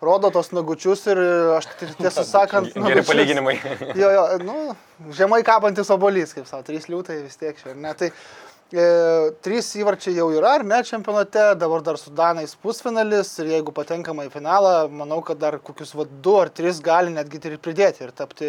[0.03, 1.21] rodo tos nagučius ir
[1.57, 2.73] aš t- tiesą sakant...
[2.75, 3.55] Geri nagučius- palyginimai.
[3.97, 4.57] Jo, jo, nu,
[5.17, 7.95] žemai kabantis obolys, kaip savo, trys liūtai vis tiek čia, ne?
[7.97, 8.11] Tai
[8.73, 8.87] e,
[9.45, 14.27] trys įvarčiai jau yra, ar ne, čempionate, dabar dar su Danais pusfinalis ir jeigu patenkama
[14.27, 18.15] į finalą, manau, kad dar kokius va, du ar tris gali netgi ir pridėti ir
[18.17, 18.49] tapti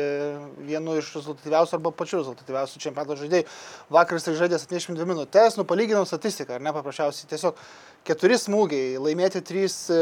[0.69, 3.49] vienu iš rezultatyviausių arba pačiu rezultatyviausių čempionato žaidėjų.
[3.93, 7.61] Vakar jis žaidė 72 minutės, nu palyginau statistiką, ar ne, paprasčiausiai tiesiog
[8.07, 9.97] keturi smūgiai, laimėti trys e,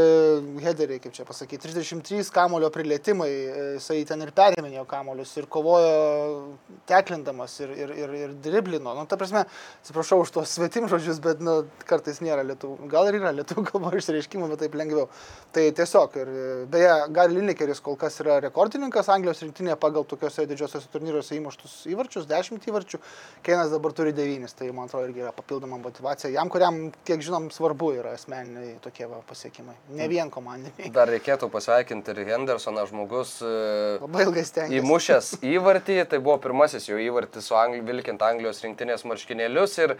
[0.61, 6.57] headeriai, kaip čia pasakyti, 33 kamulio prilietimai, e, jisai ten ir perėminėjo kamuolius ir kovojo
[6.89, 8.93] teklindamas ir, ir, ir, ir driblino.
[8.97, 9.45] Nu, ta prasme,
[9.81, 12.87] atsiprašau, atsiprašau už tos svetimžodžius, bet nu, kartais nėra lietuvių.
[12.89, 15.07] Gal ir yra lietuvių kalbos išreiškimų, bet taip lengviau.
[15.55, 16.29] Tai tiesiog, ir
[16.69, 22.27] beje, Gary Linekeris kol kas yra rekordininkas Anglijos rinktinėje pagal tokiuose didžiosiuose turnyruose įmuštus įvarčius,
[22.29, 22.99] 10 įvarčių,
[23.45, 26.31] Keinas dabar turi 9, tai man atrodo irgi yra papildoma motivacija.
[26.33, 30.91] Jam, kuriam, kiek žinom, svarbu yra asmeniniai tokie va, pasiekimai, ne vien komandiniai.
[30.93, 33.37] Dar reikėtų pasveikinti ir Hendersoną žmogus.
[33.41, 34.81] e, Labai ilgai stengiasi.
[34.81, 39.94] Įmušęs įvartį, tai buvo pirmasis jo įvartis su Angli, vilkint Anglijos rinktinės marškinėlius ir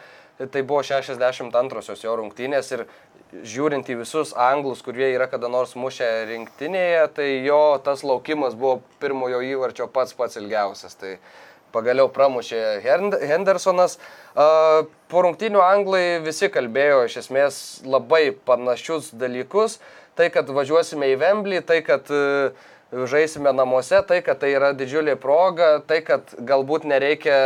[0.51, 2.86] tai buvo 62-osios jo rungtynės ir
[3.43, 8.79] žiūrint į visus anglus, kurie yra kada nors mušę rinktinėje, tai jo tas laukimas buvo
[9.01, 10.95] pirmojo įvarčio pats pats ilgiausias.
[10.99, 11.17] Tai
[11.75, 13.97] pagaliau pramušė Hend- Hendersonas.
[14.36, 19.79] Po rungtynių anglai visi kalbėjo iš esmės labai panašius dalykus.
[20.15, 22.53] Tai, kad važiuosime į Vemblį, tai, kad e,
[22.91, 27.38] žaisime namuose, tai, kad tai yra didžiulė proga, tai, kad galbūt nereikia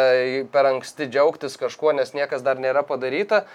[0.52, 3.46] per anksti džiaugtis kažkuo, nes niekas dar nėra padaryta.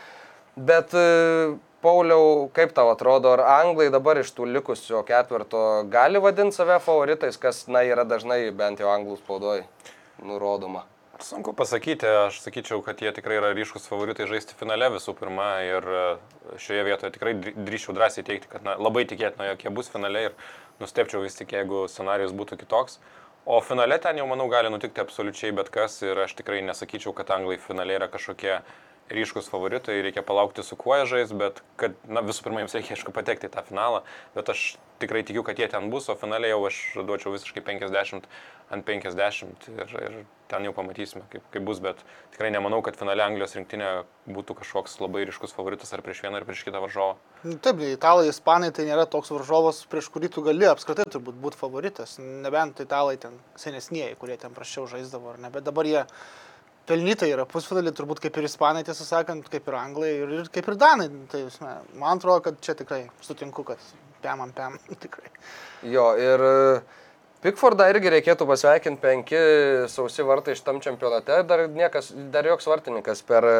[0.56, 6.56] Bet e, Pauliau, kaip tau atrodo, ar anglai dabar iš tų likusio ketvirto gali vadinti
[6.56, 9.66] save favoritais, kas, na, yra dažnai bent jau anglų spaudoj
[10.24, 10.86] nurodoma?
[11.20, 15.84] Sunku pasakyti, aš sakyčiau, kad jie tikrai yra ryškus favoritai žaisti finale visų pirma ir
[15.84, 16.06] e,
[16.64, 20.34] šioje vietoje tikrai drįsčiau drąsiai teikti, kad na, labai tikėtina, jog jie bus finale ir
[20.80, 22.98] nustepčiau vis tik, jeigu scenarius būtų kitoks.
[23.44, 27.30] O finale ten jau, manau, gali nutikti absoliučiai bet kas ir aš tikrai nesakyčiau, kad
[27.34, 28.58] anglai finale yra kažkokie
[29.12, 32.96] ryškus favoritai, reikia palaukti su kuo jie žais, bet kad, na, visų pirma, jiems reikia,
[32.96, 34.02] aišku, patekti į tą finalą,
[34.36, 38.28] bet aš tikrai tikiu, kad jie ten bus, o finale jau aš duočiau visiškai 50
[38.72, 40.14] ant 50 ir, ir
[40.48, 42.00] ten jau pamatysime, kaip, kaip bus, bet
[42.32, 43.90] tikrai nemanau, kad finale Anglijos rinktinė
[44.30, 47.18] būtų kažkoks labai ryškus favoritas ar prieš vieną ar prieš kitą varžovą.
[47.64, 52.16] Taip, italai, ispanai tai nėra toks varžovas, prieš kurį tu gali apskritai turbūt būti favoritas.
[52.20, 55.52] Nebent italai ten senesnieji, kurie ten prašiau žaisdavo, ar ne.
[55.52, 56.06] Bet dabar jie
[56.88, 60.68] pelnytai yra pusfinalį, turbūt kaip ir ispanai, tiesą sakant, kaip ir anglai ir, ir kaip
[60.70, 61.08] ir danai.
[61.32, 61.44] Tai
[62.00, 63.80] man atrodo, kad čia tikrai sutinku, kad
[64.24, 65.32] pem ant pem tikrai.
[65.94, 66.58] Jo, ir e,
[67.44, 69.40] Pikfordą irgi reikėtų pasveikinti penki
[69.92, 71.42] sausi vartai šitam čempionate.
[71.44, 73.58] Dar, niekas, dar joks vartininkas per e,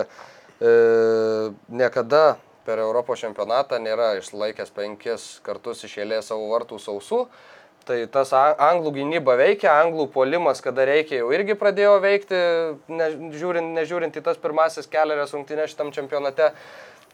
[1.68, 7.20] niekada per Europos čempionatą nėra išlaikęs penkis kartus išėlės savo vartų sausų.
[7.84, 12.38] Tai tas anglų gynyba veikia, anglų polimas, kada reikia, jau irgi pradėjo veikti,
[12.88, 16.52] nežiūrint, nežiūrint į tas pirmasis keliarias rungtynės šitam čempionate.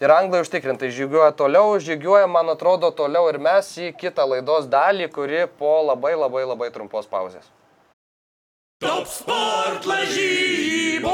[0.00, 5.10] Ir anglai užtikrintai žygiuoja toliau, žygiuoja, man atrodo, toliau ir mes į kitą laidos dalį,
[5.12, 7.50] kuri po labai labai labai trumpos pauzės.
[8.80, 11.10] Top sport lažybos.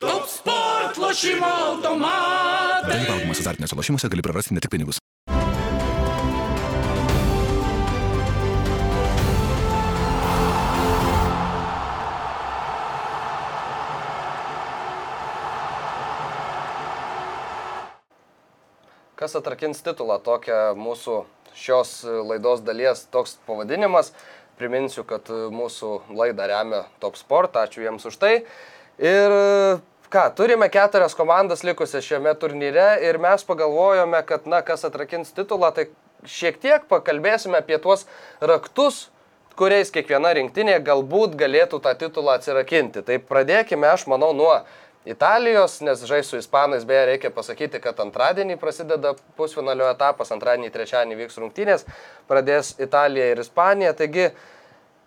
[0.00, 2.96] Top sport lošimo automatai.
[2.96, 4.99] Dalyvaudamas azartiniuose lošimuose gali prarasti ne tik pinigus.
[19.20, 21.14] Kas atrakins titulą, tokia mūsų
[21.52, 21.90] šios
[22.24, 24.14] laidos dalies toks pavadinimas.
[24.56, 28.32] Priminsiu, kad mūsų laidą remia Top Sport, ačiū jiems už tai.
[28.96, 29.34] Ir
[30.08, 35.68] ką, turime keturias komandas likusias šiame turnyre ir mes pagalvojome, kad, na, kas atrakins titulą,
[35.76, 35.90] tai
[36.24, 38.06] šiek tiek pakalbėsime apie tuos
[38.40, 39.10] raktus,
[39.52, 43.04] kuriais kiekviena rinktinė galbūt galėtų tą titulą atsirakinti.
[43.04, 44.62] Tai pradėkime, aš manau, nuo
[45.04, 51.16] Italijos, nes žais su Ispanais, beje, reikia pasakyti, kad antradienį prasideda pusfinalio etapas, antradienį, trečiadienį
[51.22, 51.86] vyks rungtynės,
[52.28, 53.94] pradės Italija ir Ispanija.
[53.96, 54.28] Taigi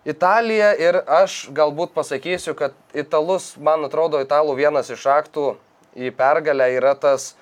[0.10, 5.54] Italija ir aš galbūt pasakysiu, kad italus, man atrodo, italų vienas iš aktų
[5.94, 7.36] į pergalę yra tas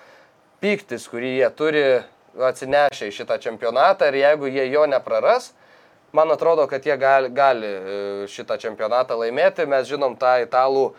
[0.62, 1.86] pyktis, kurį jie turi
[2.36, 5.54] atsinešę į šitą čempionatą ir jeigu jie jo nepraras,
[6.12, 7.98] man atrodo, kad jie gali, gali e,
[8.30, 9.66] šitą čempionatą laimėti.
[9.66, 10.92] Mes žinom tą italų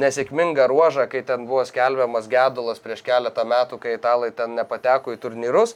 [0.00, 5.20] nesėkmingą ruožą, kai ten buvo skelbiamas gedulas prieš keletą metų, kai italai ten nepateko į
[5.22, 5.74] turnyrus.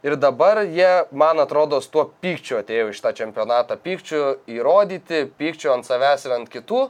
[0.00, 3.76] Ir dabar jie, man atrodo, su tuo pykčiu atėjo iš tą čempionatą.
[3.76, 6.86] Pykčiu įrodyti, pykčiu ant savęs ir ant kitų.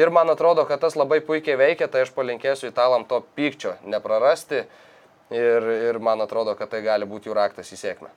[0.00, 4.62] Ir man atrodo, kad tas labai puikiai veikia, tai aš palinkėsiu italam to pykčio neprarasti.
[5.28, 8.08] Ir, ir man atrodo, kad tai gali būti jų raktas į sėkmę.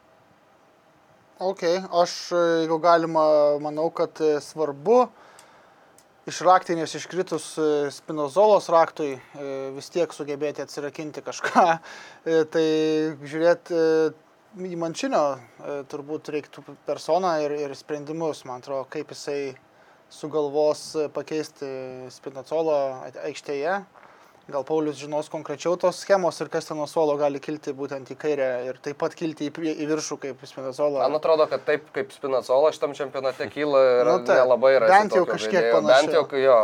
[1.41, 1.65] Ok,
[1.97, 2.13] aš,
[2.61, 3.23] jeigu galima,
[3.59, 5.07] manau, kad e, svarbu
[6.29, 9.21] iš raktinės iškritus e, spinozolos raktui e,
[9.75, 11.67] vis tiek sugebėti atsirakinti kažką.
[12.21, 12.61] E, Tai
[13.25, 13.77] žiūrėti
[14.61, 15.21] į mančinio
[15.89, 19.55] turbūt reiktų personą ir, ir sprendimus, man atrodo, kaip jisai
[20.13, 20.83] sugalvos
[21.15, 21.71] pakeisti
[22.13, 22.75] spinozolo
[23.25, 23.79] aikštėje.
[24.49, 28.15] Gal Paulius žinos konkrečiau tos schemos ir kas ten nuo suolo gali kilti būtent į
[28.19, 31.03] kairę ir taip pat kilti į, prie- į viršų kaip spinozola.
[31.05, 34.41] Man atrodo, kad taip kaip Spinacola šitam čempionate kyla ir Nu, taip.
[34.41, 34.89] nelabai yra.
[34.91, 35.75] Bent jau kažkiek žaidėjo.
[35.77, 36.09] panašiau.
[36.09, 36.57] Bent jau, jo.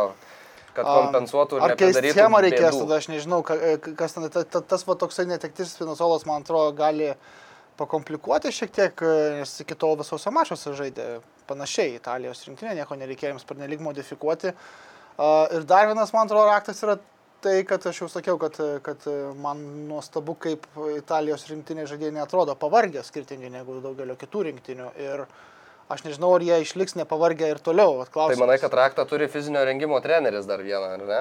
[0.74, 2.82] kad kompensuotų ir nepridarytų schemą reikės, bėdų.
[2.84, 6.74] tada aš nežinau, e, kas ten, ta, ta, tas va toksai netektis Spinozolas, man atrodo,
[6.78, 7.12] gali
[7.78, 11.06] pakomplikuoti šiek tiek, e, nes iki tol visose mačiuose žaidė
[11.48, 14.52] panašiai Italijos rinktinė, nieko nereikėjo jiems per nelik modifikuoti.
[15.56, 16.98] Ir dar vienas, man atrodo, raktas yra
[17.44, 19.04] tai, kad aš jau sakiau, kad, kad
[19.40, 24.92] man nuostabu, kaip Italijos rinktinė žaidėjai netrodo pavargę skirtingai negu daugelio kitų rinktinių.
[25.02, 25.26] Ir
[25.92, 28.06] aš nežinau, ar jie išliks nepavargę ir toliau.
[28.14, 31.20] Tai manai, kad raktą turi fizinio rengimo treneris dar vieną, ar ne?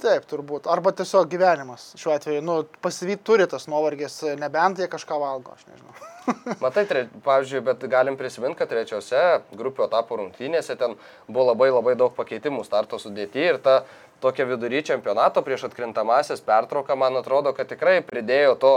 [0.00, 0.64] Taip, turbūt.
[0.70, 2.40] Arba tiesiog gyvenimas šiuo atveju.
[2.44, 5.92] Nu, pasivyti turi tas nuovargis, nebent jie kažką valgo, aš nežinau.
[6.64, 10.96] Matai, tre, pavyzdžiui, bet galim prisiminti, kad trečiose grupių etapų rungtynėse ten
[11.28, 13.82] buvo labai labai daug pakeitimų starto sudėti ir ta
[14.20, 18.74] tokia vidury čempionato prieš atkrintamasias pertrauką, man atrodo, kad tikrai pridėjo to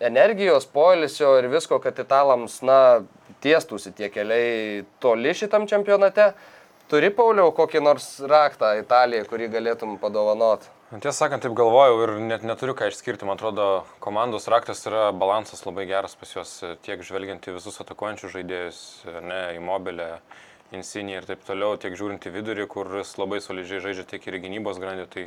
[0.00, 2.78] energijos, poilisio ir visko, kad italams, na,
[3.44, 6.32] tiestųsi tie keliai toli šitam čempionate.
[6.90, 10.66] Turi, Pauliau, kokį nors raktą Italijai, kurį galėtum padovanot?
[10.92, 13.26] Tiesą sakant, taip galvojau ir net neturiu ką išskirti.
[13.26, 16.52] Man atrodo, komandos raktas yra balansas labai geras pas juos,
[16.86, 18.82] tiek žvelgiant į visus atakuojančius žaidėjus,
[19.24, 20.10] ne, į mobilę,
[20.76, 24.40] insinį ir taip toliau, tiek žiūrint į vidurį, kur jis labai solidžiai žaidžia tiek ir
[24.42, 25.06] gynybos grandį.
[25.14, 25.24] Tai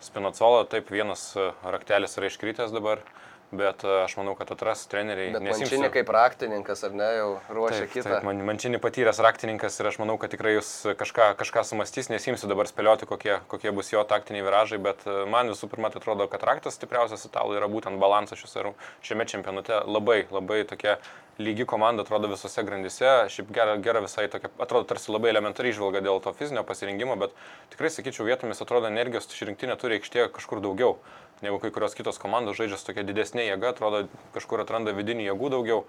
[0.00, 3.02] Spinacola, taip vienas raktelis yra iškritęs dabar,
[3.50, 5.32] bet e, aš manau, kad atras treneriai.
[5.34, 8.10] Bet nesiimsiu- Mančinė kaip raktininkas, ar ne, jau ruošia Taip, kitą.
[8.10, 12.10] taip, man, man čia nepatyręs raktininkas ir aš manau, kad tikrai jūs kažką, kažką sumastys,
[12.12, 16.02] nesimsiu dabar spėlioti, kokie, kokie bus jo taktiniai viražai, bet e, man visų pirma tai
[16.02, 19.82] atrodo, kad raktas stipriausias italų yra būtent balansas šiame čempionate.
[19.90, 20.98] Labai, labai tokia
[21.40, 26.02] lygi komanda atrodo visose grandise, šiaip gera, gera visai tokia, atrodo tarsi labai elementariai žvalga
[26.04, 27.32] dėl to fizinio pasirinkimo, bet
[27.72, 30.98] tikrai sakyčiau, vietomis atrodo energijos ši rinktinė turi aikštėje kažkur daugiau
[31.42, 33.04] negu kai kurios kitos komandos žaidžia su tokia
[33.40, 35.84] didesnė jėga, atrodo kažkur atranda vidinių jėgų daugiau.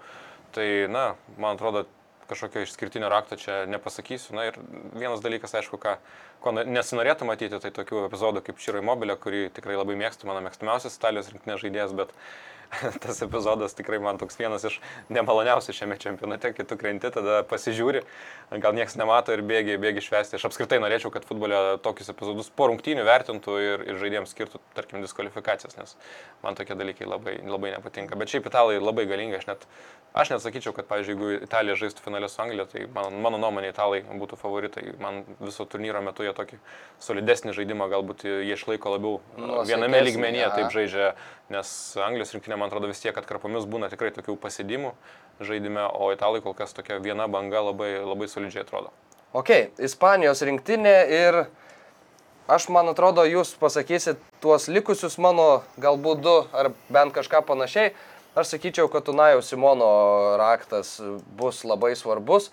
[0.52, 1.86] Tai, na, man atrodo,
[2.28, 4.34] kažkokio išskirtinio rakto čia nepasakysiu.
[4.36, 4.58] Na ir
[4.94, 5.98] vienas dalykas, aišku, ką,
[6.40, 10.40] ko ne- nesinorėtų matyti, tai tokių epizodų kaip Širo Immobilė, kurį tikrai labai mėgstu, mano
[10.44, 12.12] mėgstamiausias Italijos rinktinės žaidėjas, bet
[13.04, 14.78] tas epizodas tikrai man toks vienas iš
[15.12, 18.02] nemaloniausių šiame čempionate, kai tu krenti, tada pasižiūri,
[18.62, 20.38] gal niekas nemato ir bėgi, bėgi švesti.
[20.38, 25.04] Aš apskritai norėčiau, kad futbole tokius epizodus po rungtynių vertintų ir, ir žaidėjams skirtų, tarkim,
[25.04, 25.96] diskvalifikacijas, nes
[26.44, 28.18] man tokie dalykai labai, labai nepatinka.
[28.18, 29.68] Bet šiaip italai labai galingi, aš net,
[30.12, 33.70] aš net sakyčiau, kad, pavyzdžiui, jeigu Italija žaistų finalę su Anglija, tai man, mano nuomonė
[33.72, 34.94] italai būtų favoritai.
[35.00, 36.58] Man viso turnyro metu jie tokį
[37.02, 41.12] solidesnį žaidimą, galbūt jie išlaiko labiau Nuosaikesnį, viename lygmenyje, taip žaidžia,
[41.52, 41.72] nes
[42.04, 44.92] Anglijos rinktinė, man atrodo, vis tiek atkarpomis būna tikrai tokių pasidimų
[45.40, 48.92] žaidime, o italai kol kas tokia viena banga labai, labai solidžiai atrodo.
[49.32, 51.38] Ok, Ispanijos rinktinė ir
[52.52, 57.94] aš man atrodo, jūs pasakysit tuos likusius mano galbūt du ar bent kažką panašiai.
[58.32, 60.94] Aš sakyčiau, kad Tunajaus Simono raktas
[61.36, 62.46] bus labai svarbus.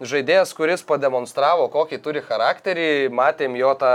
[0.00, 3.90] Žaidėjas, kuris pademonstravo, kokį turi charakterį, matėm jo tą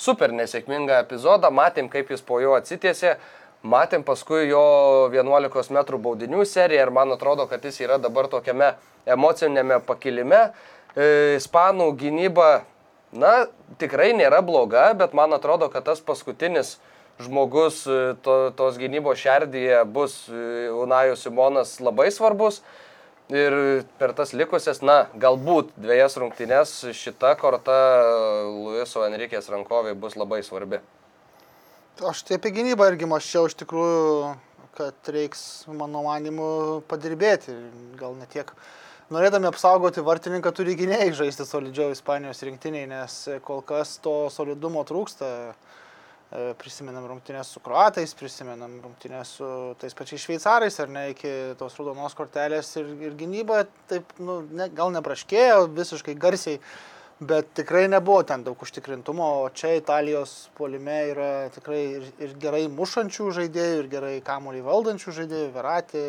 [0.00, 3.18] super nesėkmingą epizodą, matėm, kaip jis po jo atsitiesė,
[3.60, 4.64] matėm paskui jo
[5.12, 8.72] 11 m baudinių seriją ir man atrodo, kad jis yra dabar tokiame
[9.04, 10.54] emocinėme pakilime.
[10.96, 12.62] E, Ispanų gynyba,
[13.12, 13.44] na,
[13.76, 16.78] tikrai nėra bloga, bet man atrodo, kad tas paskutinis
[17.22, 22.62] žmogus e, to, tos gynybos šerdyje bus e, Unajus Simonas labai svarbus.
[23.28, 23.52] Ir
[24.00, 27.76] per tas likusias, na, galbūt dviejas rungtynes šita korta
[28.48, 30.80] Luiso Enrikės rankoviai bus labai svarbi.
[32.08, 34.32] Aš tai apie gynybą irgi maščiau iš tikrųjų,
[34.78, 36.50] kad reiks, mano manimu,
[36.88, 37.52] padirbėti.
[38.00, 38.54] Gal ne tiek.
[39.12, 45.28] Norėdami apsaugoti vartininką turi gynėjai žaisti solidžiau Ispanijos rinktiniai, nes kol kas to solidumo trūksta.
[45.28, 45.68] E,
[46.28, 49.46] Prisimenam rungtynės su kruatais, prisimenam rungtynės su
[49.80, 54.66] tais pačiais šveicarais, ar ne, iki tos raudonos kortelės ir, ir gynyba taip, nu, ne,
[54.76, 56.58] gal nebraškėjo visiškai garsiai,
[57.24, 62.66] bet tikrai nebuvo ten daug užtikrintumo, o čia Italijos polime yra tikrai ir, ir gerai
[62.76, 66.04] mušančių žaidėjų, ir gerai kamuolį valdančių žaidėjų, Veratė,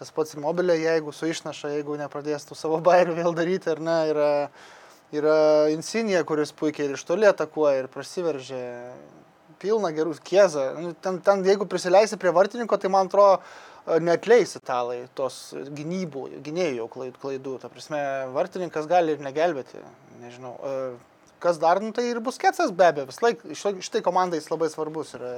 [0.00, 3.96] tas pats mobilė, jeigu su išnaša, jeigu nepradės tų savo bairių vėl daryti, ar ne,
[4.10, 4.32] yra,
[5.14, 5.38] yra
[5.70, 8.64] Insinija, kuris puikiai ir iš toli atakuoja ir prasiveržia
[9.62, 10.68] pilna gerų kiezą.
[10.82, 13.40] Nu, Ten, ten, jeigu prisileisi prie vartininko, tai man atrodo,
[14.04, 17.54] neatleis italai tos gynybų, gynėjų klaidų.
[17.62, 18.00] Ta prasme,
[18.34, 19.80] vartininkas gali ir negelbėti.
[20.24, 20.56] Nežinau.
[20.60, 20.74] E,
[21.38, 23.06] Kas dar, nu, tai ir bus ketsas be abejo.
[23.06, 25.28] Vis laik, šitai komandai jis labai svarbus yra.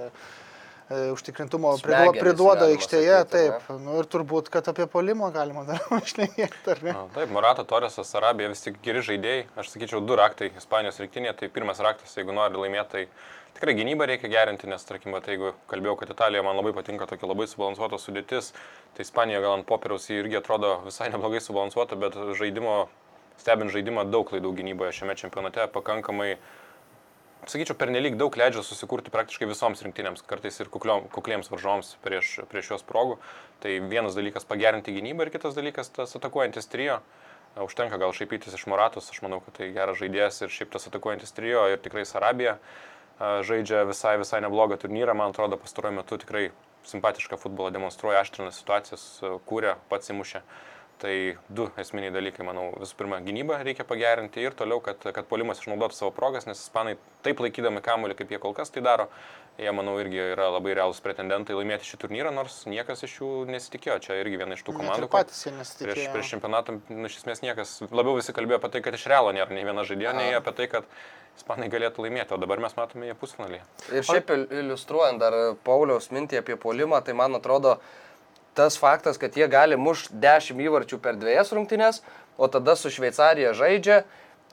[0.88, 3.58] e, Užtikrintumo priduo, Smegenys, priduoda aikštėje, sakyti, ar ne?
[3.60, 3.68] taip.
[3.84, 6.94] Nu, ir turbūt, kad apie polimą galima dar išnekėti, ar ne?
[6.96, 9.44] Na, taip, Morata, Torresas, Arabija vis tik geri žaidėjai.
[9.60, 11.36] Aš sakyčiau, du raktai Ispanijos rinktinėje.
[11.42, 13.04] Tai pirmas raktas, jeigu nori laimėti, tai
[13.56, 17.28] tikrai gynybą reikia gerinti, nes, tarkim, vat, jeigu kalbėjau, kad Italija man labai patinka tokia
[17.30, 18.52] labai subalansuota sudėtis,
[18.96, 22.80] tai Ispanija gal ant popieriaus ji irgi atrodo visai neblogai subalansuota, bet žaidimo,
[23.40, 26.34] stebint žaidimą, daug klaidų gynyboje šiame čempionate pakankamai
[27.48, 32.74] sakyčiau, pernelyg daug leidžia susikurti praktiškai visoms rinktinėms, kartais ir kukliom, kukliems varžoms prieš, prieš
[32.74, 33.16] juos progų.
[33.64, 37.00] Tai vienas dalykas pagerinti gynybą ir kitas dalykas tas atakuojantis trijo.
[37.56, 40.88] E, Užtenka gal šaipytis iš Moratus, aš manau, kad tai geras žaidėjas ir šiaip tas
[40.90, 46.18] atakuojantis trijo ir tikrai Sarabija e, žaidžia visai, visai neblogą turnyrą, man atrodo, pastaruoju metu
[46.20, 46.48] tikrai
[46.88, 49.06] simpatišką futbolą demonstruoja, aštrina situacijas,
[49.48, 50.42] kūrė, pats įmušė.
[51.00, 51.12] Tai
[51.48, 55.96] du esminiai dalykai, manau, visų pirma, gynybą reikia pagerinti ir toliau, kad, kad polimas išnaudotų
[55.96, 59.06] savo progas, nes ispanai taip laikydami kamuolį, kaip jie kol kas tai daro,
[59.60, 63.98] jie, manau, irgi yra labai realūs pretendentai laimėti šį turnyrą, nors niekas iš jų nesitikėjo.
[64.06, 65.08] Čia irgi viena iš tų Net ir komandų.
[65.12, 65.94] patys jie nesitikėjo.
[65.94, 69.32] Prieš, prieš čempionatą, nu, iš esmės niekas, labiau visi kalbėjo apie tai, kad iš realo
[69.36, 70.88] nėra nei viena žaidėjo, nei apie tai, kad
[71.38, 73.60] ispanai galėtų laimėti, o dabar mes matome jie pusfinalį.
[73.92, 77.78] Ir šiaip il- iliustruojant dar Pauliaus mintį apie polimą, tai man atrodo
[78.54, 82.00] tas faktas, kad jie gali mušti 10 įvarčių per dviejas rungtynės,
[82.36, 84.02] o tada su Šveicarija žaidžia,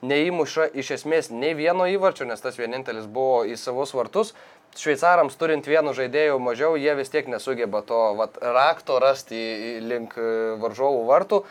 [0.06, 4.34] neįmuša iš esmės nei vieno įvarčio, nes tas vienintelis buvo į savus vartus.
[4.78, 10.28] Šveicarams turint vienu žaidėju mažiau, jie vis tiek nesugeba to vat, rakto rasti link e,
[10.62, 11.42] varžovų vartų.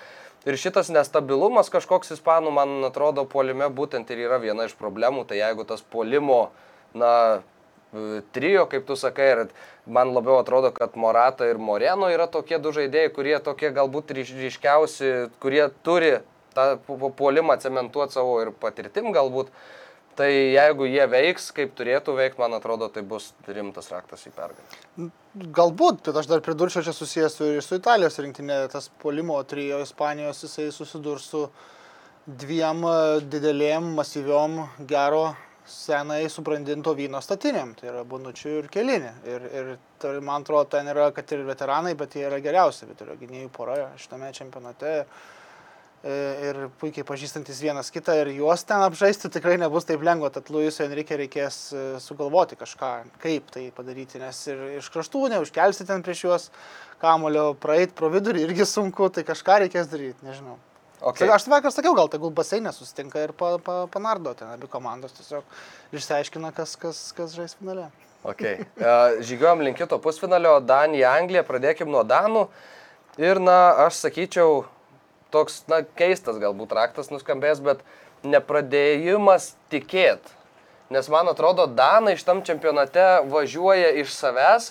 [0.46, 5.24] Ir šitas nestabilumas kažkoks ispanų, man atrodo, puolime būtent ir yra viena iš problemų.
[5.26, 6.52] Tai jeigu tas puolimo,
[6.94, 7.42] na,
[7.90, 9.42] e, trijo, kaip tu sakai, ir
[9.90, 14.36] man labiau atrodo, kad Morata ir Moreno yra tokie du žaidėjai, kurie tokie galbūt ryš-
[14.38, 16.20] ryškiausi, kurie turi
[16.56, 19.52] tą pu- pu- puolimą cementuoti savo ir patirtim galbūt.
[20.16, 25.10] Tai jeigu jie veiks, kaip turėtų veikti, man atrodo, tai bus rimtas raktas į pergalę.
[25.58, 29.82] Galbūt, bet aš dar pridurčiau čia susijęs su, ir su Italijos rinktinė, tas polimo trijo
[29.84, 31.42] Ispanijos, jisai susidurs su
[32.26, 32.94] dviem e,
[33.28, 34.56] didelėm, masyviom,
[34.88, 35.34] gero
[35.68, 39.12] senai subrandinto vyno statinėm, tai yra Bonučių ir Kelinė.
[39.28, 43.20] Ir, ir tai, man atrodo, ten yra, kad ir veteranai, bet jie yra geriausi vidurio
[43.20, 45.00] gynėjų pora šitame čempionate.
[45.02, 45.34] E,
[46.06, 50.84] Ir puikiai pažįstantis vienas kitą ir juos ten apžaisti tikrai nebus taip lengva, tad Luisui
[50.84, 52.90] Enrique reikės e, sugalvoti kažką,
[53.22, 56.46] kaip tai padaryti, nes ir iš kraštų neužkelsi ten prieš juos
[57.02, 60.60] kamulio, praeit pro vidurį irgi sunku, tai kažką reikės daryti, nežinau.
[61.00, 61.26] Okay.
[61.28, 65.44] Aš vakar sakiau, gal tegul baseinė susitinka ir pa, pa, panardo ten abi komandos tiesiog
[65.96, 67.90] išsiaiškina, kas, kas, kas žais finale.
[68.26, 68.64] Okay.
[68.78, 72.46] Uh, Žygiuojam link kito pusfinalio, Danija, Anglija, pradėkim nuo Danų.
[73.20, 74.64] Ir, na, aš sakyčiau,
[75.36, 77.84] toks, na, keistas galbūt raktas nuskambės, bet
[78.26, 80.24] nepradėjimas tikėt.
[80.90, 84.70] Nes man atrodo, Danai šitam čempionate važiuoja iš savęs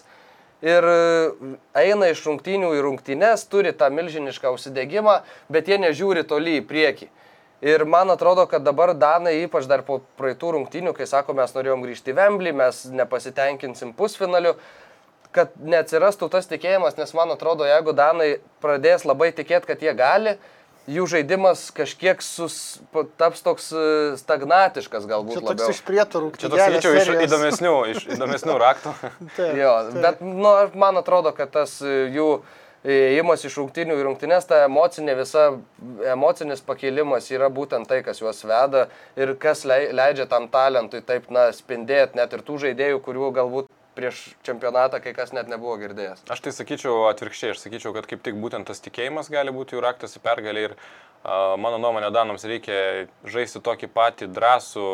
[0.63, 0.85] ir
[1.75, 5.19] eina iš rungtynių į rungtynes, turi tą milžinišką užsidėgymą,
[5.51, 7.09] bet jie nežiūri toli į priekį.
[7.65, 11.83] Ir man atrodo, kad dabar Danai, ypač dar po praeitų rungtynių, kai sako, mes norėjom
[11.83, 14.55] grįžti į Vemblį, mes nepasitenkinsim pusfinaliu,
[15.35, 20.37] kad neatsirastų tas tikėjimas, nes man atrodo, jeigu Danai pradės labai tikėti, kad jie gali,
[20.91, 22.79] jų žaidimas kažkiek sus,
[23.19, 23.85] taps toks e,
[24.21, 25.73] stagnatiškas galbūt Čia toks labiau.
[25.73, 26.29] iš prietarų.
[26.37, 28.93] Čia toks, sakyčiau, iš įdomesnių, iš įdomesnių raktų.
[29.57, 32.27] Jo, bet nu, man atrodo, kad tas e, jų
[32.85, 35.47] įėjimas iš rungtinių į rungtines, ta emocinė visa,
[36.13, 38.83] emocinis pakilimas yra būtent tai, kas juos veda
[39.17, 43.71] ir kas lei- leidžia tam talentui taip, na, spindėti net ir tų žaidėjų, kurių galbūt
[43.95, 46.25] prieš čempionatą kai kas net nebuvo girdėjęs.
[46.31, 49.83] Aš tai sakyčiau atvirkščiai, aš sakyčiau, kad kaip tik būtent tas tikėjimas gali būti jų
[49.85, 54.89] raktas į pergalę ir a, mano nuomonė, Danams reikia žaisti tokį patį drąsų,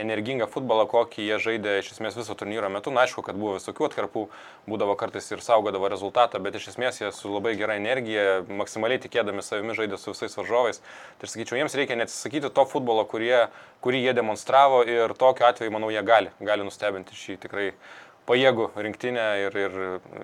[0.00, 2.90] energingą futbolą, kokį jie žaidė iš esmės viso turnyro metu.
[2.94, 4.24] Na, aišku, kad buvo visokių atkarpų,
[4.70, 9.44] būdavo kartais ir saugodavo rezultatą, bet iš esmės jie su labai gera energija, maksimaliai tikėdami
[9.46, 10.82] savimi žaidė su visais varžovais.
[11.20, 13.46] Tai sakyčiau, jiems reikia neatsisakyti to futbolo, kurie,
[13.84, 17.70] kurį jie demonstravo ir tokiu atveju, manau, jie gali, gali nustebinti šį tikrai
[18.28, 19.74] pajėgų rinktinę ir, ir,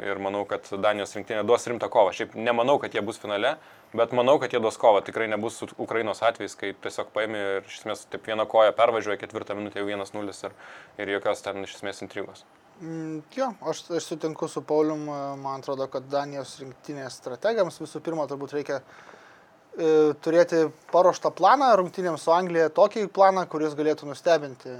[0.06, 2.14] ir manau, kad Danijos rinktinė duos rimtą kovą.
[2.16, 3.56] Šiaip nemanau, kad jie bus finale,
[3.96, 5.02] bet manau, kad jie duos kovą.
[5.06, 9.20] Tikrai nebus su Ukrainos atvejais, kai tiesiog paėmė ir iš esmės taip vieną koją pervažiuoja,
[9.20, 10.56] ketvirtą minutę jau 1-0 ir,
[11.04, 12.44] ir jokios ten iš esmės intrigos.
[12.80, 18.00] Mm, jo, aš, aš sutinku su Paulium, e, man atrodo, kad Danijos rinktinės strategams visų
[18.00, 20.62] pirma turbūt reikia e, turėti
[20.94, 24.78] paruoštą planą rungtynėms su Anglija, tokį planą, kuris galėtų nustebinti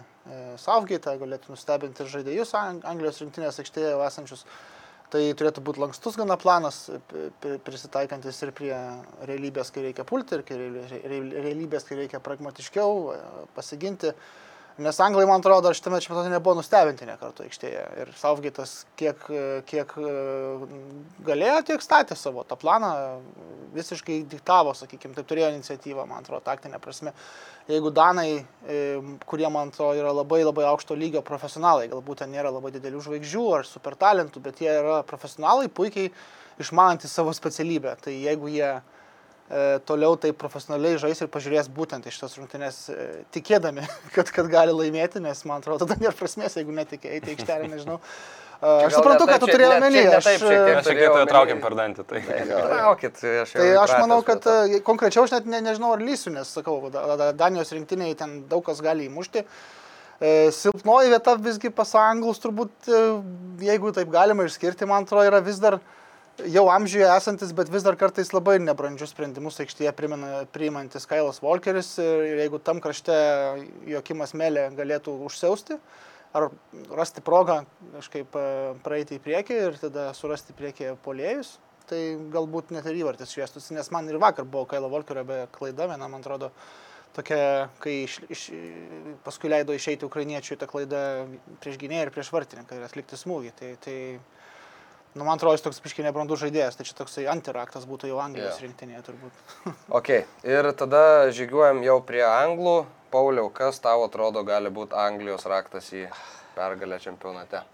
[0.60, 4.44] Southgate, galėtų nustebinti ir žaidėjus Ang- Anglijos rinktinės aikštėje esančius.
[5.10, 8.74] Tai turėtų būti lankstus gana planas, p- prisitaikantis ir prie
[9.26, 13.16] realybės, kai reikia pulti, ir kai realybės, kai reikia pragmatiškiau e,
[13.56, 14.12] pasiginti.
[14.80, 17.80] Nes anglai, man atrodo, dar šitame čempionate nebuvo nustebinti ne kartu aikštėje.
[18.00, 19.26] Ir Saufgitas kiek,
[19.68, 20.12] kiek e,
[21.26, 22.88] galėjo, tiek statė savo tą planą,
[23.74, 27.12] visiškai diktavo, sakykime, taip turėjo iniciatyvą, man atrodo, taktinė prasme.
[27.68, 28.78] Jeigu Danai, e,
[29.28, 33.44] kurie, man atrodo, yra labai labai aukšto lygio profesionalai, galbūt ten nėra labai didelių žvaigždžių
[33.58, 36.08] ar super talentų, bet jie yra profesionalai, puikiai
[36.60, 37.98] išmanantys savo specialybę.
[38.00, 38.78] Tai jeigu jie
[39.86, 43.82] toliau tai profesionaliai žais ir pažiūrės būtent iš tos rungtynės, e, tikėdami,
[44.14, 47.66] kad, kad gali laimėti, nes man atrodo, tada nėra prasmės, jeigu netikė eiti į aikštelę,
[47.72, 47.96] nežinau.
[48.60, 50.00] E, Aš suprantu, ką tu turėjai omeny.
[50.18, 50.42] Aš, šiek
[50.84, 50.98] tiek.
[51.00, 52.04] e, omeny- traukiam per dantį.
[52.10, 52.20] Tai.
[52.28, 54.56] Traukit, aš jau Tai aš manau, kad to.
[54.68, 58.42] e, konkrečiau aš net ne, nežinau, ar lysiu, nes sakau, da- da- Danijos rinktiniai ten
[58.50, 59.46] daug kas gali įmušti.
[60.20, 63.00] E, Silpnoji vieta visgi pas anglus turbūt, e,
[63.64, 65.78] jeigu taip galima išskirti, man atrodo, yra vis dar
[66.50, 71.98] jau amžiuje esantis, bet vis dar kartais labai nebrandžius sprendimus aikštėje primena- priimantis Kailas Volkeris
[71.98, 73.16] ir jeigu tam krašte
[73.86, 75.78] Jokimas Melė galėtų užsiausti
[76.32, 76.50] ar
[76.94, 77.64] rasti progą
[77.96, 78.44] kažkaip e,
[78.84, 81.56] praeiti į priekį ir tada surasti priekį polėjus,
[81.90, 85.88] tai galbūt net ir įvartis šviestųsi, nes man ir vakar buvo Kailo Volkerio be klaida,
[85.90, 86.52] viena, man atrodo,
[87.16, 88.44] tokia, kai iš, iš,
[89.26, 91.00] paskui leido išeiti ukrainiečiui tą klaidą
[91.62, 93.50] prieš gynėją ir prieš vartininką ir atlikti smūgį.
[93.58, 93.96] Tai, tai
[95.14, 98.52] nu, man atrodo, jis toks piškiai nebrandus žaidėjas, tai čia toksai antiraktas būtų jau Anglijos
[98.52, 98.54] Jo.
[98.54, 98.62] yeah.
[98.68, 99.42] rinktinėje turbūt.
[99.98, 100.12] Ok,
[100.46, 101.02] ir tada
[101.34, 102.84] žygiuojam jau prie anglų.
[103.10, 106.04] Pauliau, kas tau atrodo gali būti Anglijos raktas į
[106.54, 107.64] pergalę čempionate?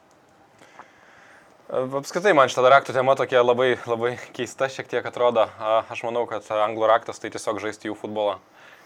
[1.66, 5.49] Apskritai, man šitą raktų tema tokia labai, labai keista šiek tiek atrodo.
[5.59, 8.37] A, Aš manau, kad anglų raktas tai tiesiog žaisti jų futbolą,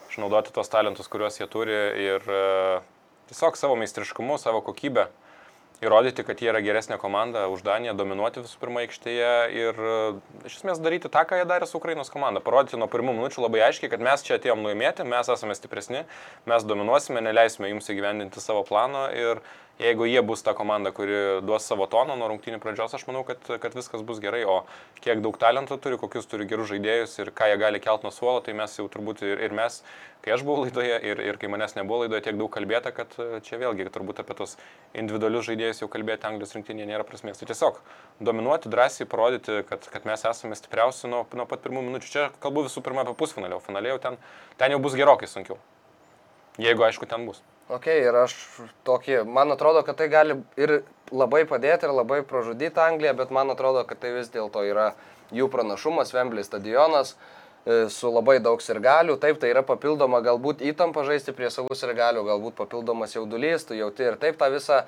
[0.09, 2.81] išnaudoti tos talentus, kuriuos jie turi ir e,
[3.29, 5.07] tiesiog savo meistriškumu, savo kokybę
[5.85, 9.95] įrodyti, kad jie yra geresnė komanda už Daniją, dominuoti visų pirma aikštėje ir e,
[10.49, 12.43] iš esmės daryti tą, ką jie darė su Ukrainos komanda.
[12.45, 16.05] Parodyti nuo pirmų minučių labai aiškiai, kad mes čia atėjom nuimėti, mes esame stipresni,
[16.51, 19.41] mes dominuosime, neleisime jums įgyvendinti savo plano ir
[19.81, 23.41] jeigu jie bus ta komanda, kuri duos savo toną nuo rungtynių pradžios, aš manau, kad,
[23.63, 24.43] kad viskas bus gerai.
[24.45, 24.61] O
[25.01, 28.43] kiek daug talento turi, kokius turi gerus žaidėjus ir ką jie gali kelt nuo suolo,
[28.45, 29.81] tai mes jau turbūt ir, ir mes,
[30.25, 33.41] kai aš buvau laidoje ir, ir kai manęs nebuvo laidoje, tiek daug kalbėta, kad e,
[33.47, 34.57] čia vėlgi turbūt apie tos
[34.93, 37.41] individualius žaidėjus jau kalbėti Anglijos rinktinėje nėra prasmės.
[37.41, 37.81] Tai tiesiog
[38.21, 42.13] dominuoti, drąsiai parodyti, kad, kad mes esame stipriausi nuo, nuo pat pirmų minučių.
[42.13, 44.21] Čia kalbu visų pirma apie pusfinalį, o finalė jau ten,
[44.61, 45.57] ten jau bus gerokai sunkiau.
[46.61, 47.41] Jeigu aišku ten bus.
[47.71, 48.33] Ok, ir aš
[48.83, 50.81] tokį, man atrodo, kad tai gali ir
[51.15, 54.89] labai padėti, ir labai pražudyti Angliją, bet man atrodo, kad tai vis dėlto yra
[55.31, 59.15] jų pranašumas, Wembley stadionas e, su labai daug sirgalių.
[59.23, 64.09] Taip, tai yra papildoma galbūt įtampa žaisti prie savų sirgalių, galbūt papildomas jaudulys, tu jauti
[64.09, 64.81] ir taip tą visą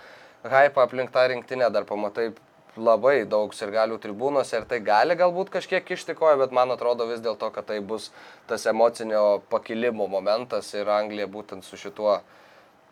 [0.43, 2.33] hypą aplink tą rinktinę, dar pamatai
[2.75, 7.23] labai daug sirgalių tribūnose ir tai gali galbūt kažkiek kišti koją, bet man atrodo vis
[7.23, 8.11] dėlto, kad tai bus
[8.51, 12.19] tas emocinio pakilimo momentas ir Anglija būtent su šituo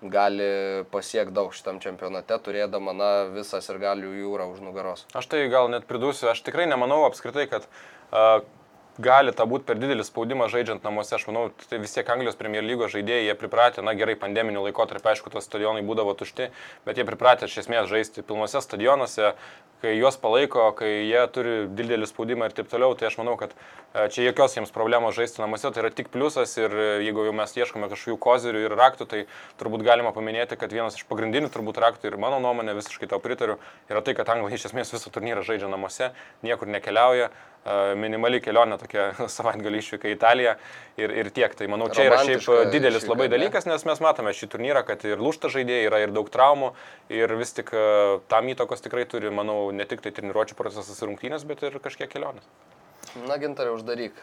[0.02, 5.04] gali pasiekti daug šitam čempionate, turėdama na, visą sirgalių jūrą už nugaros.
[5.16, 8.40] Aš tai gal net pridursiu, aš tikrai nemanau apskritai, kad uh,
[8.98, 11.14] gali tą būti per didelis spaudimas žaidžiant namuose.
[11.16, 15.12] Aš manau, tai vis tiek Anglijos Premier lygos žaidėjai, jie pripratę, na gerai, pandeminių laikotarpį,
[15.14, 16.50] aišku, tos stadionai būdavo tušti,
[16.86, 19.34] bet jie pripratę iš esmės žaisti pilnuose stadionuose,
[19.80, 23.52] kai juos palaiko, kai jie turi didelį spaudimą ir taip toliau, tai aš manau, kad
[23.54, 27.34] e, čia jokios jiems problemos žaisti namuose, tai yra tik pliusas ir e, jeigu jau
[27.36, 29.22] mes ieškome kažkokių kozirių ir raktų, tai
[29.60, 33.56] turbūt galima paminėti, kad vienas iš pagrindinių turbūt raktų ir mano nuomonė, visiškai tau pritariu,
[33.88, 36.10] yra tai, kad Anglai iš esmės visą turnyrą žaidžia namuose,
[36.44, 40.56] niekur nekeliauja, e, minimali kelionė tokia savaitgalį išvyka į Italiją
[41.00, 41.54] ir, ir tiek.
[41.56, 43.34] Tai manau, čia yra šiaip didelis išvyka, labai ne?
[43.36, 46.72] dalykas, nes mes matome šį turnyrą, kad ir lūšta žaidėjai yra ir daug traumų
[47.12, 47.86] ir vis tik e,
[48.32, 52.10] tam įtakos tikrai turi, manau, ne tik tai treniruočio procesas ir rungtynės, bet ir kažkiek
[52.12, 52.46] kelionės.
[53.26, 54.18] Na, gintarė, uždaryk.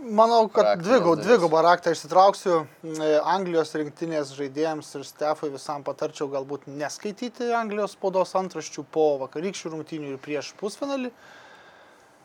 [0.00, 1.26] Manau, kad dvigubą, duris.
[1.26, 2.62] dvigubą raktą išsitrauksiu.
[2.88, 9.74] E, Anglijos rinktinės žaidėjams ir Stefui visam patarčiau galbūt neskaityti Anglijos spaudos antraščių po vakarykščių
[9.74, 11.12] rungtynių ir prieš pusfinalį.
[11.12, 11.39] E,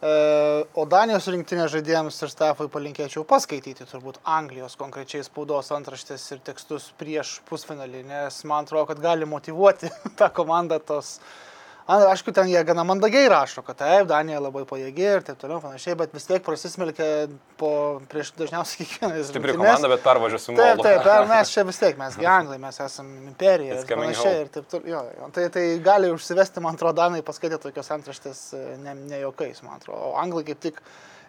[0.05, 6.91] O Danijos rinktinės žaidėjams ir Stefui palinkėčiau paskaityti turbūt Anglijos konkrečiai spaudos antraštės ir tekstus
[6.99, 9.89] prieš pusfinalį, nes man atrodo, kad gali motivuoti
[10.19, 11.54] tą komandą tos A,
[11.85, 15.93] Aišku, ten jie gana mandagiai rašo, kad taip, Danija labai pajėgi ir taip toliau, panašiai,
[15.99, 17.27] bet vis tiek prasismelkia
[17.61, 17.69] po,
[18.09, 22.17] prieš dažniausiai kiekvieną Stipri komanda, bet pervažiuosim Taip, taip, per, mes čia vis tiek, mes
[22.25, 24.39] anglai, mes esame imperija ir panašiai.
[24.41, 24.95] Ir taip, toliau.
[24.95, 25.29] jo, jo.
[25.37, 29.77] tai, tai gali užsivesti, man atrodo, Danai paskaitė tokios antraštės e, ne, ne jokais, man
[29.77, 30.09] atrodo.
[30.09, 30.81] O anglai kaip tik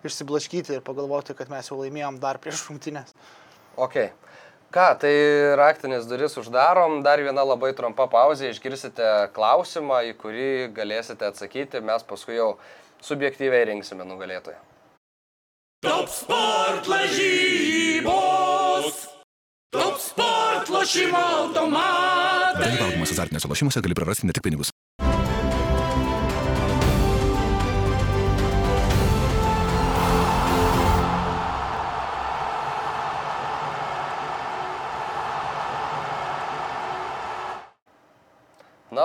[0.09, 3.13] išsiblaškyti ir pagalvoti, kad mes jau laimėjom dar prieš rungtynės.
[3.77, 4.07] Ok.
[4.77, 5.11] Ką, tai
[5.57, 12.05] raktinės duris uždarom, dar viena labai trumpa pauzė, išgirsite klausimą, į kurį galėsite atsakyti, mes
[12.05, 12.61] paskui jau
[13.01, 14.61] subjektyviai rinksime nugalėtoją.
[15.81, 18.05] Top sport lažybos.
[19.72, 22.61] Top sport lošimo automatai.
[22.61, 24.68] Dalyvaudamas azartiniuose lošimuose gali prarasti ne tik pinigus.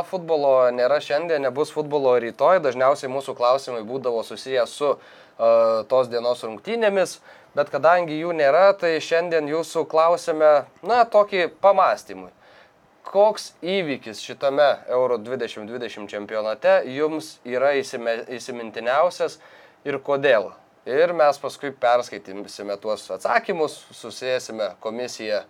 [0.02, 2.58] Diena futbolo nėra šiandien, nebus futbolo rytoj.
[2.66, 7.20] Dažniausiai mūsų klausimai būdavo susiję su uh, tos dienos rungtynėmis,
[7.54, 12.32] bet kadangi jų nėra, tai šiandien jūsų klausime, na, tokį pamastymui.
[13.06, 19.38] Koks įvykis šitame Euro 2020 čempionate jums yra įsimintiniausias
[19.86, 20.50] ir kodėl?
[20.90, 25.44] Ir mes paskui perskaitysime tuos atsakymus, susėsime komisiją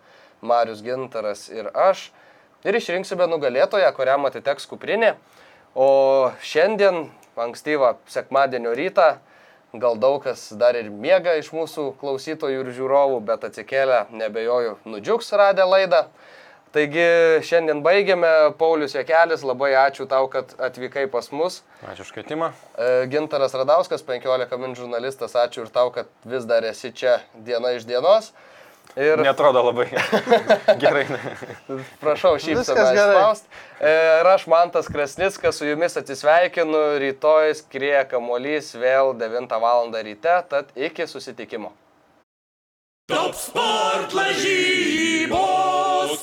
[0.44, 2.10] Marius Gintaras ir aš
[2.64, 5.14] ir išrinksime nugalėtoją, kuriam atiteks kuprinė.
[5.74, 7.06] O šiandien,
[7.40, 9.14] ankstyvą sekmadienio rytą,
[9.72, 15.32] gal daug kas dar ir miega iš mūsų klausytojų ir žiūrovų, bet atsikėlę, nebejoju, nudžiugs
[15.38, 16.06] radę laidą.
[16.72, 17.04] Taigi
[17.44, 18.28] šiandien baigiame.
[18.56, 21.58] Paulius Jekelis, labai ačiū tau, kad atvykai pas mus.
[21.84, 22.48] Ačiū už kvietimą.
[22.80, 27.74] E, Gintaras Radauskas, 15 min žurnalistas, ačiū ir tau, kad vis dar esi čia diena
[27.76, 28.30] iš dienos.
[28.96, 29.86] Ir Netrodo labai
[30.82, 31.06] gerai.
[32.00, 33.14] prašau šypseną Viskas gerai.
[33.16, 33.46] išspausti.
[33.80, 36.82] Ir aš Mantas Krasnickas su jumis atsisveikinu.
[37.00, 39.88] Rytoj skrieja kamuolys vėl 9 val.
[39.92, 41.72] ryte, tad iki susitikimo.
[43.08, 44.12] Top sport
[45.32, 46.20] lažybos.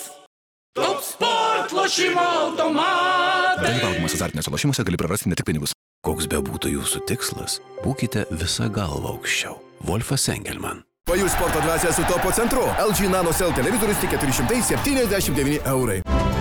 [0.77, 3.65] Top sport lošimo automatai.
[3.65, 5.73] Dalyvaudamas azartiniuose lošimuose gali prarasti ne tik pinigus.
[6.05, 9.57] Koks bebūtų jūsų tikslas, būkite visą galvą aukščiau.
[9.89, 10.85] Wolfas Engelman.
[11.09, 12.61] Pajus sporto dvasia su topo centru.
[12.89, 16.38] LG Nano Cell televizorius tik 479 eurai.